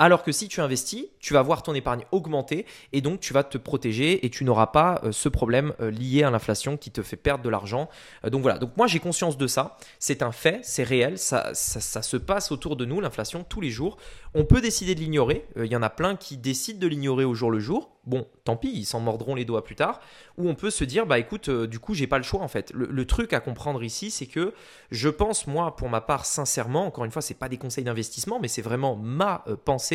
Alors 0.00 0.22
que 0.22 0.30
si 0.30 0.46
tu 0.46 0.60
investis, 0.60 1.06
tu 1.18 1.34
vas 1.34 1.42
voir 1.42 1.64
ton 1.64 1.74
épargne 1.74 2.04
augmenter 2.12 2.66
et 2.92 3.00
donc 3.00 3.18
tu 3.18 3.32
vas 3.32 3.42
te 3.42 3.58
protéger 3.58 4.24
et 4.24 4.30
tu 4.30 4.44
n'auras 4.44 4.68
pas 4.68 5.00
euh, 5.02 5.10
ce 5.10 5.28
problème 5.28 5.74
euh, 5.80 5.90
lié 5.90 6.22
à 6.22 6.30
l'inflation 6.30 6.76
qui 6.76 6.92
te 6.92 7.02
fait 7.02 7.16
perdre 7.16 7.42
de 7.42 7.48
l'argent. 7.48 7.88
Euh, 8.24 8.30
donc 8.30 8.42
voilà, 8.42 8.58
donc 8.58 8.76
moi 8.76 8.86
j'ai 8.86 9.00
conscience 9.00 9.36
de 9.36 9.48
ça, 9.48 9.76
c'est 9.98 10.22
un 10.22 10.30
fait, 10.30 10.60
c'est 10.62 10.84
réel, 10.84 11.18
ça, 11.18 11.52
ça, 11.52 12.02
se 12.02 12.16
passe 12.16 12.52
autour 12.52 12.76
de 12.76 12.84
nous, 12.84 13.00
l'inflation, 13.00 13.42
tous 13.42 13.60
les 13.60 13.70
jours. 13.70 13.96
On 14.34 14.44
peut 14.44 14.60
décider 14.60 14.94
de 14.94 15.00
l'ignorer, 15.00 15.46
il 15.56 15.66
y 15.66 15.74
en 15.74 15.82
a 15.82 15.90
plein 15.90 16.14
qui 16.14 16.36
décident 16.36 16.78
de 16.78 16.86
l'ignorer 16.86 17.24
au 17.24 17.34
jour 17.34 17.50
le 17.50 17.58
jour, 17.58 17.90
bon, 18.04 18.26
tant 18.44 18.56
pis, 18.56 18.70
ils 18.72 18.84
s'en 18.84 19.00
mordront 19.00 19.34
les 19.34 19.44
doigts 19.44 19.64
plus 19.64 19.74
tard. 19.74 20.00
Ou 20.36 20.48
on 20.48 20.54
peut 20.54 20.70
se 20.70 20.84
dire, 20.84 21.06
bah 21.06 21.18
écoute, 21.18 21.50
du 21.50 21.78
coup, 21.78 21.94
j'ai 21.94 22.06
pas 22.06 22.18
le 22.18 22.24
choix 22.24 22.42
en 22.42 22.48
fait. 22.48 22.70
Le, 22.74 23.06
truc 23.06 23.32
à 23.32 23.40
comprendre 23.40 23.82
ici, 23.82 24.10
c'est 24.10 24.26
que 24.26 24.52
je 24.90 25.08
pense, 25.08 25.46
moi, 25.46 25.74
pour 25.76 25.88
ma 25.88 26.02
part, 26.02 26.26
sincèrement, 26.26 26.86
encore 26.86 27.04
une 27.04 27.10
fois, 27.10 27.22
c'est 27.22 27.34
pas 27.34 27.48
des 27.48 27.56
conseils 27.56 27.84
d'investissement, 27.84 28.38
mais 28.38 28.48
c'est 28.48 28.62
vraiment 28.62 28.96
ma 28.96 29.44
pensée 29.64 29.87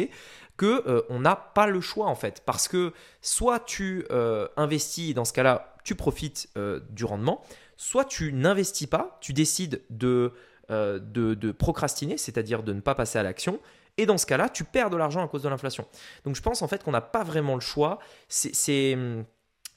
que 0.57 0.87
euh, 0.87 1.01
on 1.09 1.19
n'a 1.19 1.35
pas 1.35 1.67
le 1.67 1.81
choix 1.81 2.07
en 2.07 2.15
fait. 2.15 2.41
Parce 2.45 2.67
que 2.67 2.93
soit 3.21 3.59
tu 3.59 4.05
euh, 4.11 4.47
investis 4.57 5.13
dans 5.13 5.25
ce 5.25 5.33
cas-là 5.33 5.75
tu 5.83 5.95
profites 5.95 6.49
euh, 6.57 6.79
du 6.89 7.05
rendement 7.05 7.41
soit 7.75 8.05
tu 8.05 8.31
n'investis 8.31 8.87
pas 8.87 9.17
tu 9.19 9.33
décides 9.33 9.81
de, 9.89 10.31
de, 10.69 11.51
procrastiner 11.51 12.17
c'est-à-dire 12.17 12.63
de 12.63 12.71
ne 12.71 12.79
pas 12.79 12.95
passer 12.95 13.19
à 13.19 13.23
l'action 13.23 13.59
et 13.97 14.05
dans 14.05 14.17
ce 14.17 14.25
cas-là 14.25 14.47
tu 14.47 14.63
perds 14.63 14.89
de 14.89 14.97
l'argent 14.97 15.23
à 15.23 15.27
cause 15.27 15.43
de 15.43 15.49
l'inflation. 15.49 15.85
Donc 16.23 16.35
je 16.35 16.41
pense 16.41 16.61
en 16.61 16.67
fait 16.67 16.83
qu'on 16.83 16.91
n'a 16.91 17.01
pas 17.01 17.23
vraiment 17.23 17.55
le 17.55 17.61
choix. 17.61 17.99
C'est 18.29 18.97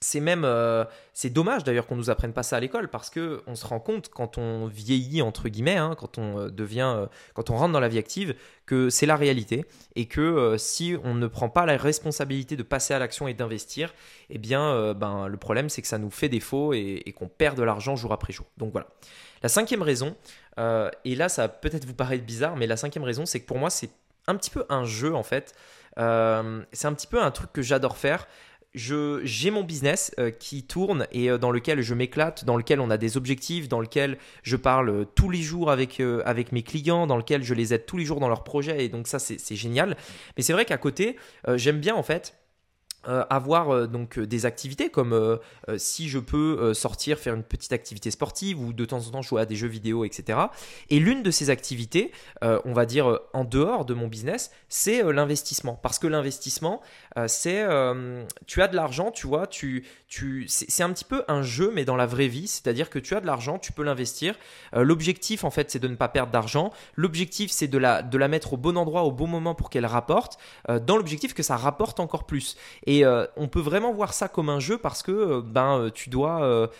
c'est 0.01 0.21
même 0.21 0.45
euh, 0.45 0.85
c'est 1.13 1.31
dommage 1.31 1.65
d'ailleurs 1.65 1.87
qu'on 1.87 1.97
nous 1.97 2.11
apprenne 2.11 2.33
pas 2.33 2.43
ça 2.43 2.57
à 2.57 2.61
l'école 2.61 2.89
parce 2.89 3.09
que 3.09 3.43
on 3.47 3.55
se 3.55 3.67
rend 3.67 3.81
compte 3.81 4.09
quand 4.09 4.37
on 4.37 4.67
vieillit 4.67 5.23
entre 5.23 5.49
guillemets 5.49 5.77
hein, 5.77 5.95
quand 5.99 6.19
on 6.19 6.39
euh, 6.39 6.51
devient 6.51 6.93
euh, 6.97 7.07
quand 7.35 7.51
on 7.51 7.57
rentre 7.57 7.73
dans 7.73 7.81
la 7.81 7.89
vie 7.89 7.99
active 7.99 8.35
que 8.67 8.91
c'est 8.91 9.07
la 9.07 9.17
réalité 9.17 9.65
et 9.95 10.07
que 10.07 10.57
si 10.59 10.97
on 11.03 11.15
ne 11.15 11.27
prend 11.27 11.49
pas 11.49 11.65
la 11.67 11.77
responsabilité 11.77 12.57
de 12.57 12.63
passer 12.63 12.93
à 12.93 12.99
l'action 12.99 13.27
et 13.27 13.35
d'investir 13.35 13.95
eh 14.29 14.39
bien 14.39 14.93
ben 14.93 15.29
le 15.29 15.37
problème 15.37 15.69
c'est 15.69 15.83
que 15.83 15.89
ça 15.89 15.99
nous 15.99 16.11
fait 16.11 16.29
défaut 16.29 16.73
et, 16.75 17.15
qu'on 17.17 17.29
perd 17.29 17.57
de 17.57 17.63
l'argent 17.63 17.95
jour 17.95 18.13
après 18.13 18.33
jour. 18.33 18.47
Donc 18.57 18.73
voilà. 18.73 18.89
La 19.43 19.49
cinquième 19.49 19.83
raison 19.83 20.17
et 20.59 21.15
là 21.15 21.29
ça 21.29 21.49
peut-être 21.49 21.85
vous 21.85 21.95
paraître 21.95 22.25
bizarre 22.25 22.57
mais 22.57 22.67
la 22.67 22.77
cinquième 22.77 23.05
raison 23.05 23.25
c'est 23.25 23.39
que 23.39 23.47
pour 23.47 23.59
moi 23.59 23.71
c'est 23.71 23.91
un 24.27 24.35
petit 24.35 24.51
peu 24.51 24.67
un 24.69 24.85
jeu 24.85 25.15
en 25.15 25.23
fait. 25.23 25.55
C'est 25.97 26.03
un 26.03 26.95
petit 26.95 27.07
peu 27.07 27.23
un 27.23 27.31
truc 27.31 27.53
que 27.53 27.63
j'adore 27.63 27.97
faire 27.97 28.27
j'ai 28.77 29.51
mon 29.51 29.63
business 29.63 30.13
euh, 30.19 30.31
qui 30.31 30.63
tourne 30.63 31.07
et 31.11 31.31
euh, 31.31 31.39
dans 31.39 31.51
lequel 31.51 31.81
je 31.81 31.95
m'éclate, 31.95 32.45
dans 32.45 32.57
lequel 32.57 32.79
on 32.81 32.91
a 32.91 32.99
des 32.99 33.17
objectifs, 33.17 33.69
dans 33.69 33.81
lequel 33.81 34.19
je 34.43 34.57
parle 34.57 34.91
euh, 34.91 35.05
tous 35.15 35.31
les 35.31 35.41
jours 35.41 35.71
avec 35.71 35.99
mes 36.53 36.63
clients, 36.63 37.07
dans 37.07 37.17
lequel 37.17 37.43
je 37.43 37.55
les 37.55 37.73
aide 37.73 37.87
tous 37.87 37.97
les 37.97 38.05
jours 38.05 38.21
dans 38.21 38.29
leurs 38.29 38.45
projets 38.45 38.85
et 38.85 38.89
donc 38.89 39.09
ça 39.09 39.19
c'est 39.19 39.57
génial. 39.57 39.97
Mais 40.37 40.43
c'est 40.43 40.53
vrai 40.53 40.65
qu'à 40.65 40.77
côté, 40.77 41.17
j'aime 41.57 41.81
bien 41.81 41.95
en 41.95 42.03
fait 42.03 42.35
euh, 43.09 43.25
avoir 43.31 43.71
euh, 43.71 43.87
donc 43.87 44.19
euh, 44.19 44.27
des 44.27 44.47
activités 44.47 44.91
comme 44.91 45.39
si 45.77 46.09
je 46.09 46.19
peux 46.19 46.75
sortir 46.75 47.19
faire 47.19 47.35
une 47.35 47.43
petite 47.43 47.73
activité 47.73 48.11
sportive 48.11 48.61
ou 48.61 48.73
de 48.73 48.85
temps 48.85 48.99
en 49.07 49.11
temps 49.11 49.23
jouer 49.23 49.43
à 49.43 49.47
des 49.47 49.57
jeux 49.57 49.69
vidéo 49.69 50.05
etc 50.05 50.39
et 50.91 50.99
l'une 50.99 51.23
de 51.23 51.31
ces 51.31 51.51
activités 51.51 52.13
on 52.43 52.73
va 52.73 52.87
dire 52.87 53.19
en 53.33 53.45
dehors 53.45 53.85
de 53.85 53.95
mon 53.95 54.09
business 54.09 54.51
c'est 54.69 55.03
l'investissement. 55.13 55.75
Parce 55.75 55.99
que 55.99 56.07
l'investissement 56.07 56.81
c'est 57.27 57.65
tu 58.47 58.63
as 58.63 58.69
de 58.69 58.77
l'argent 58.77 59.11
tu 59.11 59.27
vois 59.27 59.47
tu 59.47 59.87
tu 60.09 60.47
c'est 60.49 60.83
un 60.83 60.93
petit 60.93 61.05
peu 61.05 61.25
un 61.29 61.43
jeu 61.43 61.73
mais 61.75 61.85
dans 61.85 61.97
la 61.97 62.07
vraie 62.07 62.29
vie. 62.29 62.47
C'est 62.47 62.67
à 62.69 62.73
dire 62.73 62.91
que 62.91 62.99
tu 62.99 63.15
as 63.15 63.21
de 63.21 63.27
l'argent 63.27 63.59
tu 63.59 63.73
peux 63.73 63.83
l'investir. 63.83 64.35
L'objectif 64.73 65.45
en 65.45 65.51
fait 65.51 65.71
c'est 65.71 65.81
de 65.81 65.89
ne 65.89 65.97
pas 65.97 66.09
perdre 66.09 66.33
d'argent. 66.33 66.73
L'objectif 66.95 67.51
c'est 67.51 67.69
de 67.69 67.79
la 67.79 68.03
de 68.03 68.19
la 68.19 68.29
mettre 68.29 68.55
au 68.55 68.57
bon 68.57 68.77
endroit 68.77 69.03
au 69.03 69.13
bon 69.13 69.27
moment 69.27 69.55
pour 69.55 69.71
qu'elle 69.71 69.87
rapporte 69.87 70.39
dans 70.69 70.97
l'objectif 70.97 71.35
que 71.35 71.43
ça 71.43 71.57
rapporte 71.57 72.01
encore 72.01 72.25
plus. 72.25 72.57
Et 72.87 72.96
et 72.97 73.05
euh, 73.05 73.27
on 73.37 73.47
peut 73.47 73.61
vraiment 73.61 73.93
voir 73.93 74.15
ça 74.15 74.27
comme 74.27 74.49
un 74.49 74.59
jeu 74.59 74.79
parce 74.79 75.03
que 75.03 75.13
euh, 75.13 75.43
ben 75.45 75.79
euh, 75.79 75.91
tu 75.91 76.09
dois. 76.09 76.71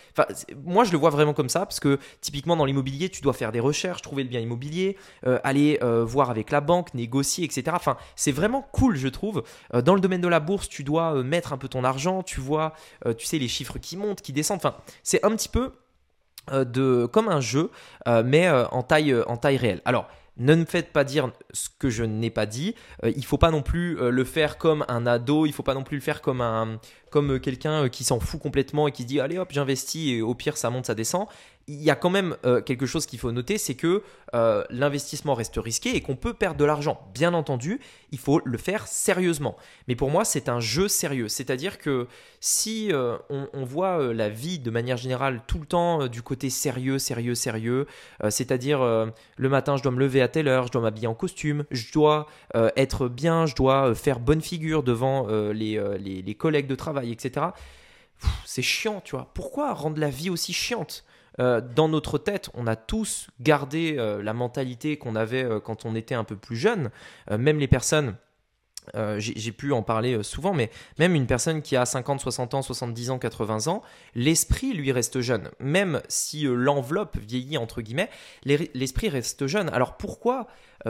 moi 0.65 0.83
je 0.83 0.91
le 0.91 0.97
vois 0.97 1.11
vraiment 1.11 1.33
comme 1.33 1.49
ça 1.49 1.59
parce 1.59 1.79
que 1.79 1.99
typiquement 2.21 2.55
dans 2.55 2.65
l'immobilier 2.65 3.09
tu 3.09 3.21
dois 3.21 3.33
faire 3.33 3.51
des 3.51 3.59
recherches, 3.59 4.01
trouver 4.01 4.23
le 4.23 4.29
bien 4.29 4.39
immobilier, 4.39 4.97
aller 5.43 5.79
voir 6.03 6.29
avec 6.29 6.51
la 6.51 6.61
banque, 6.61 6.93
négocier, 6.93 7.45
etc. 7.45 7.63
Enfin 7.73 7.97
c'est 8.15 8.31
vraiment 8.31 8.67
cool 8.71 8.95
je 8.95 9.07
trouve. 9.07 9.43
dans 9.83 9.93
le 9.93 10.01
domaine 10.01 10.21
de 10.21 10.27
la 10.27 10.39
bourse 10.39 10.67
tu 10.69 10.83
dois 10.83 11.23
mettre 11.23 11.53
un 11.53 11.57
peu 11.57 11.67
ton 11.67 11.83
argent, 11.83 12.23
tu 12.23 12.39
vois, 12.39 12.73
tu 13.17 13.25
sais 13.25 13.37
les 13.37 13.47
chiffres 13.47 13.77
qui 13.77 13.97
montent, 13.97 14.21
qui 14.21 14.33
descendent. 14.33 14.57
Enfin 14.57 14.75
c'est 15.03 15.23
un 15.25 15.31
petit 15.35 15.49
peu 15.49 15.73
de 16.51 17.05
comme 17.05 17.27
un 17.29 17.41
jeu 17.41 17.69
mais 18.25 18.49
en 18.49 18.83
taille 18.83 19.15
en 19.27 19.37
taille 19.37 19.57
réelle. 19.57 19.81
Alors 19.85 20.07
ne 20.39 20.55
me 20.55 20.65
faites 20.65 20.91
pas 20.91 21.03
dire 21.03 21.31
ce 21.51 21.69
que 21.79 21.89
je 21.89 22.03
n'ai 22.03 22.29
pas 22.29 22.45
dit. 22.45 22.75
Il 23.03 23.25
il 23.27 23.29
faut 23.29 23.37
pas 23.37 23.51
non 23.51 23.61
plus 23.61 23.95
le 23.95 24.23
faire 24.23 24.57
comme 24.57 24.85
un 24.87 25.05
ado. 25.05 25.45
Il 25.45 25.51
faut 25.51 25.63
pas 25.63 25.73
non 25.73 25.83
plus 25.83 25.97
le 25.97 26.01
faire 26.01 26.21
comme 26.21 26.39
un 26.39 26.79
comme 27.09 27.39
quelqu'un 27.39 27.89
qui 27.89 28.03
s'en 28.03 28.19
fout 28.19 28.41
complètement 28.41 28.87
et 28.87 28.91
qui 28.91 29.05
dit 29.05 29.19
allez 29.19 29.37
hop 29.37 29.49
j'investis 29.51 30.11
et 30.11 30.21
au 30.21 30.33
pire 30.35 30.57
ça 30.57 30.69
monte 30.69 30.87
ça 30.87 30.95
descend 30.95 31.27
il 31.69 31.83
y 31.83 31.89
a 31.89 31.95
quand 31.95 32.09
même 32.09 32.37
euh, 32.45 32.61
quelque 32.61 32.85
chose 32.85 33.05
qu'il 33.05 33.19
faut 33.19 33.31
noter, 33.33 33.57
c'est 33.57 33.75
que 33.75 34.01
euh, 34.33 34.63
l'investissement 34.69 35.33
reste 35.33 35.57
risqué 35.57 35.95
et 35.95 36.01
qu'on 36.01 36.15
peut 36.15 36.33
perdre 36.33 36.57
de 36.57 36.63
l'argent. 36.63 37.09
Bien 37.13 37.33
entendu, 37.33 37.81
il 38.11 38.19
faut 38.19 38.41
le 38.45 38.57
faire 38.57 38.87
sérieusement. 38.87 39.57
Mais 39.89 39.95
pour 39.95 40.09
moi, 40.09 40.23
c'est 40.23 40.47
un 40.47 40.61
jeu 40.61 40.87
sérieux. 40.87 41.27
C'est-à-dire 41.27 41.77
que 41.77 42.07
si 42.39 42.93
euh, 42.93 43.17
on, 43.29 43.65
voit 43.65 44.13
la 44.13 44.29
vie 44.29 44.59
de 44.59 44.71
manière 44.71 44.95
générale 44.95 45.41
tout 45.45 45.59
le 45.59 45.65
temps 45.65 46.07
du 46.07 46.21
côté 46.21 46.49
sérieux, 46.49 46.99
sérieux, 46.99 47.35
sérieux, 47.35 47.85
c'est-à-dire 48.29 48.79
le 48.79 49.49
matin, 49.49 49.75
je 49.75 49.83
dois 49.83 49.91
me 49.91 49.99
lever 49.99 50.21
à 50.21 50.29
telle 50.29 50.47
heure, 50.47 50.67
je 50.67 50.71
dois 50.71 50.81
m'habiller 50.81 51.07
en 51.07 51.13
costume, 51.13 51.65
je 51.71 51.91
dois 51.91 52.27
être 52.77 53.09
bien, 53.09 53.45
je 53.45 53.55
dois 53.55 53.93
faire 53.93 54.21
bonne 54.21 54.41
figure 54.41 54.83
devant 54.83 55.27
les, 55.51 55.81
les 55.99 56.35
collègues 56.35 56.67
de 56.67 56.75
travail, 56.75 56.96
etc. 57.03 57.47
C'est 58.45 58.61
chiant, 58.61 59.01
tu 59.01 59.15
vois. 59.15 59.31
Pourquoi 59.33 59.73
rendre 59.73 59.99
la 59.99 60.09
vie 60.09 60.29
aussi 60.29 60.53
chiante? 60.53 61.05
Euh, 61.39 61.61
dans 61.61 61.87
notre 61.87 62.17
tête, 62.17 62.49
on 62.53 62.65
a 62.67 62.75
tous 62.75 63.27
gardé 63.39 63.95
euh, 63.97 64.23
la 64.23 64.33
mentalité 64.33 64.97
qu'on 64.97 65.15
avait 65.15 65.43
euh, 65.43 65.59
quand 65.59 65.85
on 65.85 65.95
était 65.95 66.15
un 66.15 66.23
peu 66.23 66.35
plus 66.35 66.55
jeune. 66.55 66.89
même 67.29 67.59
les 67.59 67.67
personnes, 67.67 68.15
j'ai 69.17 69.51
pu 69.51 69.73
en 69.73 69.83
parler 69.83 70.23
souvent, 70.23 70.53
mais 70.53 70.69
même 70.97 71.13
une 71.13 71.27
personne 71.27 71.61
qui 71.61 71.75
a 71.75 71.85
50, 71.85 72.21
60 72.21 72.53
ans, 72.53 72.61
70 72.61 73.09
ans, 73.11 73.19
80 73.19 73.67
ans, 73.67 73.81
l'esprit 74.15 74.73
lui 74.73 74.93
reste 74.93 75.19
jeune. 75.19 75.49
Même 75.59 76.01
si 76.07 76.43
l'enveloppe 76.43 77.17
vieillit, 77.17 77.57
entre 77.57 77.81
guillemets, 77.81 78.09
l'esprit 78.45 79.09
reste 79.09 79.45
jeune. 79.45 79.67
Alors 79.69 79.97
pourquoi, 79.97 80.47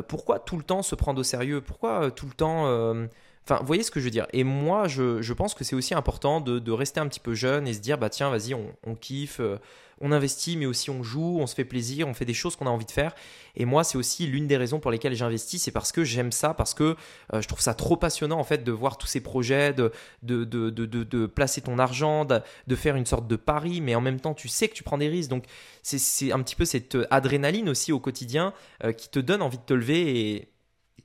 pourquoi 0.08 0.38
tout 0.38 0.58
le 0.58 0.64
temps 0.64 0.84
se 0.84 0.94
prendre 0.94 1.20
au 1.20 1.24
sérieux? 1.24 1.60
Pourquoi 1.60 2.12
tout 2.12 2.28
le 2.28 2.34
temps... 2.34 3.08
Enfin, 3.50 3.62
vous 3.62 3.68
voyez 3.68 3.84
ce 3.84 3.92
que 3.92 4.02
je 4.02 4.06
veux 4.06 4.12
dire. 4.12 4.28
Et 4.34 4.44
moi, 4.44 4.90
je, 4.90 5.32
pense 5.32 5.54
que 5.54 5.64
c'est 5.64 5.76
aussi 5.76 5.94
important 5.94 6.42
de, 6.42 6.72
rester 6.72 7.00
un 7.00 7.08
petit 7.08 7.22
peu 7.22 7.34
jeune 7.34 7.66
et 7.66 7.74
se 7.74 7.80
dire, 7.80 7.98
bah 7.98 8.10
tiens, 8.10 8.30
vas-y, 8.30 8.54
on, 8.54 8.96
kiffe, 8.96 9.40
euh, 9.40 9.58
on 10.02 10.12
investit, 10.12 10.58
mais 10.58 10.66
aussi 10.66 10.90
on 10.90 11.02
joue, 11.02 11.38
on 11.40 11.48
se 11.48 11.56
fait 11.56 11.64
plaisir, 11.64 12.10
on 12.10 12.14
fait 12.14 12.26
des 12.26 12.34
choses 12.34 12.58
qu'on 12.58 12.68
a 12.68 12.70
envie 12.70 12.86
de 12.86 12.92
faire. 12.92 13.16
Et 13.56 13.64
moi, 13.64 13.86
c'est 13.86 13.98
aussi 13.98 14.28
l'une 14.28 14.48
des 14.48 14.58
raisons 14.58 14.82
pour 14.82 14.92
lesquelles 14.92 15.16
j'investis, 15.16 15.64
c'est 15.64 15.72
parce 15.72 15.94
que 15.94 16.04
j'aime 16.04 16.34
ça, 16.34 16.54
parce 16.54 16.74
que 16.74 16.98
euh, 17.34 17.42
je 17.42 17.48
trouve 17.48 17.62
ça 17.62 17.74
trop 17.74 17.96
passionnant 17.96 18.38
en 18.38 18.44
fait 18.44 18.66
de 18.66 18.72
voir 18.74 18.98
tous 18.98 19.08
ces 19.08 19.22
projets, 19.22 19.72
de, 19.72 19.94
de, 20.24 20.44
de, 20.44 20.70
de 20.70 21.26
placer 21.26 21.62
ton 21.62 21.80
argent, 21.80 22.26
de, 22.26 22.76
faire 22.76 22.98
une 22.98 23.06
sorte 23.06 23.30
de 23.30 23.38
pari, 23.38 23.80
mais 23.80 23.96
en 23.96 24.02
même 24.02 24.20
temps, 24.20 24.34
tu 24.34 24.50
sais 24.50 24.68
que 24.68 24.74
tu 24.74 24.84
prends 24.84 24.98
des 24.98 25.08
risques. 25.08 25.30
Donc, 25.30 25.46
c'est 25.84 26.34
un 26.34 26.42
petit 26.44 26.58
peu 26.58 26.66
cette 26.66 26.98
adrénaline 27.12 27.70
aussi 27.70 27.94
au 27.94 28.02
quotidien 28.02 28.54
euh, 28.84 28.92
qui 28.92 29.08
te 29.08 29.20
donne 29.20 29.42
envie 29.42 29.58
de 29.58 29.64
te 29.64 29.74
lever. 29.74 30.32
Et, 30.34 30.52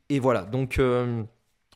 et 0.08 0.18
voilà. 0.18 0.42
Donc. 0.42 0.80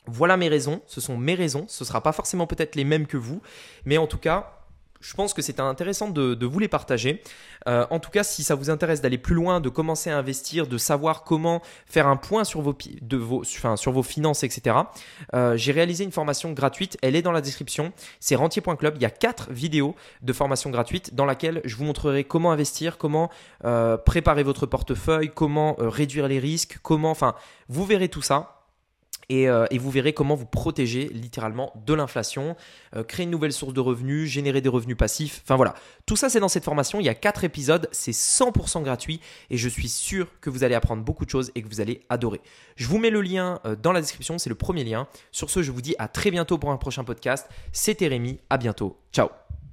Voilà 0.07 0.37
mes 0.37 0.47
raisons, 0.47 0.81
ce 0.87 1.01
sont 1.01 1.17
mes 1.17 1.35
raisons, 1.35 1.65
ce 1.67 1.83
ne 1.83 1.87
sera 1.87 2.01
pas 2.01 2.11
forcément 2.11 2.47
peut-être 2.47 2.75
les 2.75 2.83
mêmes 2.83 3.07
que 3.07 3.17
vous, 3.17 3.41
mais 3.85 3.97
en 3.97 4.07
tout 4.07 4.17
cas, 4.17 4.57
je 5.01 5.13
pense 5.13 5.33
que 5.33 5.41
c'est 5.41 5.59
intéressant 5.59 6.09
de, 6.09 6.45
vous 6.45 6.59
les 6.59 6.67
partager. 6.67 7.21
Euh, 7.67 7.85
en 7.89 7.99
tout 7.99 8.09
cas, 8.09 8.23
si 8.23 8.43
ça 8.43 8.55
vous 8.55 8.69
intéresse 8.69 9.01
d'aller 9.01 9.17
plus 9.17 9.35
loin, 9.35 9.59
de 9.59 9.69
commencer 9.69 10.09
à 10.09 10.17
investir, 10.17 10.67
de 10.67 10.77
savoir 10.77 11.23
comment 11.23 11.61
faire 11.85 12.07
un 12.07 12.15
point 12.15 12.43
sur 12.43 12.61
vos, 12.61 12.73
finances, 14.03 14.43
etc., 14.43 14.75
euh, 15.33 15.57
j'ai 15.57 15.71
réalisé 15.71 16.03
une 16.03 16.11
formation 16.11 16.51
gratuite. 16.53 16.97
Elle 17.01 17.15
est 17.15 17.21
dans 17.21 17.31
la 17.31 17.41
description. 17.41 17.91
C'est 18.19 18.35
rentier.club. 18.35 18.95
Il 18.95 19.01
y 19.01 19.05
a 19.05 19.09
quatre 19.09 19.51
vidéos 19.51 19.95
de 20.21 20.33
formation 20.33 20.69
gratuite 20.69 21.13
dans 21.15 21.25
laquelle 21.25 21.61
je 21.65 21.75
vous 21.75 21.83
montrerai 21.83 22.23
comment 22.23 22.51
investir, 22.51 22.97
comment 22.97 23.29
euh, 23.65 23.97
préparer 23.97 24.43
votre 24.43 24.65
portefeuille, 24.65 25.31
comment 25.33 25.75
réduire 25.79 26.27
les 26.27 26.39
risques, 26.39 26.79
comment. 26.81 27.11
Enfin, 27.11 27.35
vous 27.69 27.85
verrez 27.85 28.09
tout 28.09 28.21
ça. 28.21 28.56
Euh, 29.31 29.67
et, 29.71 29.77
vous 29.77 29.91
verrez 29.91 30.13
comment 30.13 30.35
vous 30.35 30.45
protéger 30.45 31.09
littéralement 31.13 31.73
de 31.85 31.93
l'inflation, 31.93 32.55
euh, 32.95 33.03
créer 33.03 33.25
une 33.25 33.29
nouvelle 33.29 33.51
source 33.51 33.73
de 33.73 33.81
revenus, 33.81 34.29
générer 34.29 34.61
des 34.61 34.69
revenus 34.69 34.95
passifs. 34.97 35.41
Enfin 35.43 35.55
voilà, 35.55 35.75
tout 36.05 36.15
ça 36.15 36.29
c'est 36.29 36.39
dans 36.39 36.47
cette 36.47 36.63
formation. 36.63 36.99
Il 36.99 37.05
y 37.05 37.09
a 37.09 37.15
4 37.15 37.43
épisodes, 37.43 37.89
c'est 37.91 38.11
100% 38.11 38.83
gratuit 38.83 39.19
et 39.49 39.57
je 39.57 39.67
suis 39.67 39.89
sûr 39.89 40.27
que 40.39 40.49
vous 40.49 40.63
allez 40.63 40.75
apprendre 40.75 41.03
beaucoup 41.03 41.25
de 41.25 41.29
choses 41.29 41.51
et 41.55 41.61
que 41.61 41.67
vous 41.67 41.81
allez 41.81 42.01
adorer. 42.09 42.41
Je 42.75 42.87
vous 42.87 42.99
mets 42.99 43.09
le 43.09 43.21
lien 43.21 43.59
euh, 43.65 43.75
dans 43.75 43.91
la 43.91 44.01
description, 44.01 44.37
c'est 44.37 44.49
le 44.49 44.55
premier 44.55 44.83
lien. 44.83 45.07
Sur 45.31 45.49
ce, 45.49 45.61
je 45.61 45.71
vous 45.71 45.81
dis 45.81 45.95
à 45.99 46.07
très 46.07 46.31
bientôt 46.31 46.57
pour 46.57 46.71
un 46.71 46.77
prochain 46.77 47.03
podcast. 47.03 47.49
C'était 47.73 48.07
Rémi, 48.07 48.39
à 48.49 48.57
bientôt. 48.57 48.97
Ciao 49.11 49.29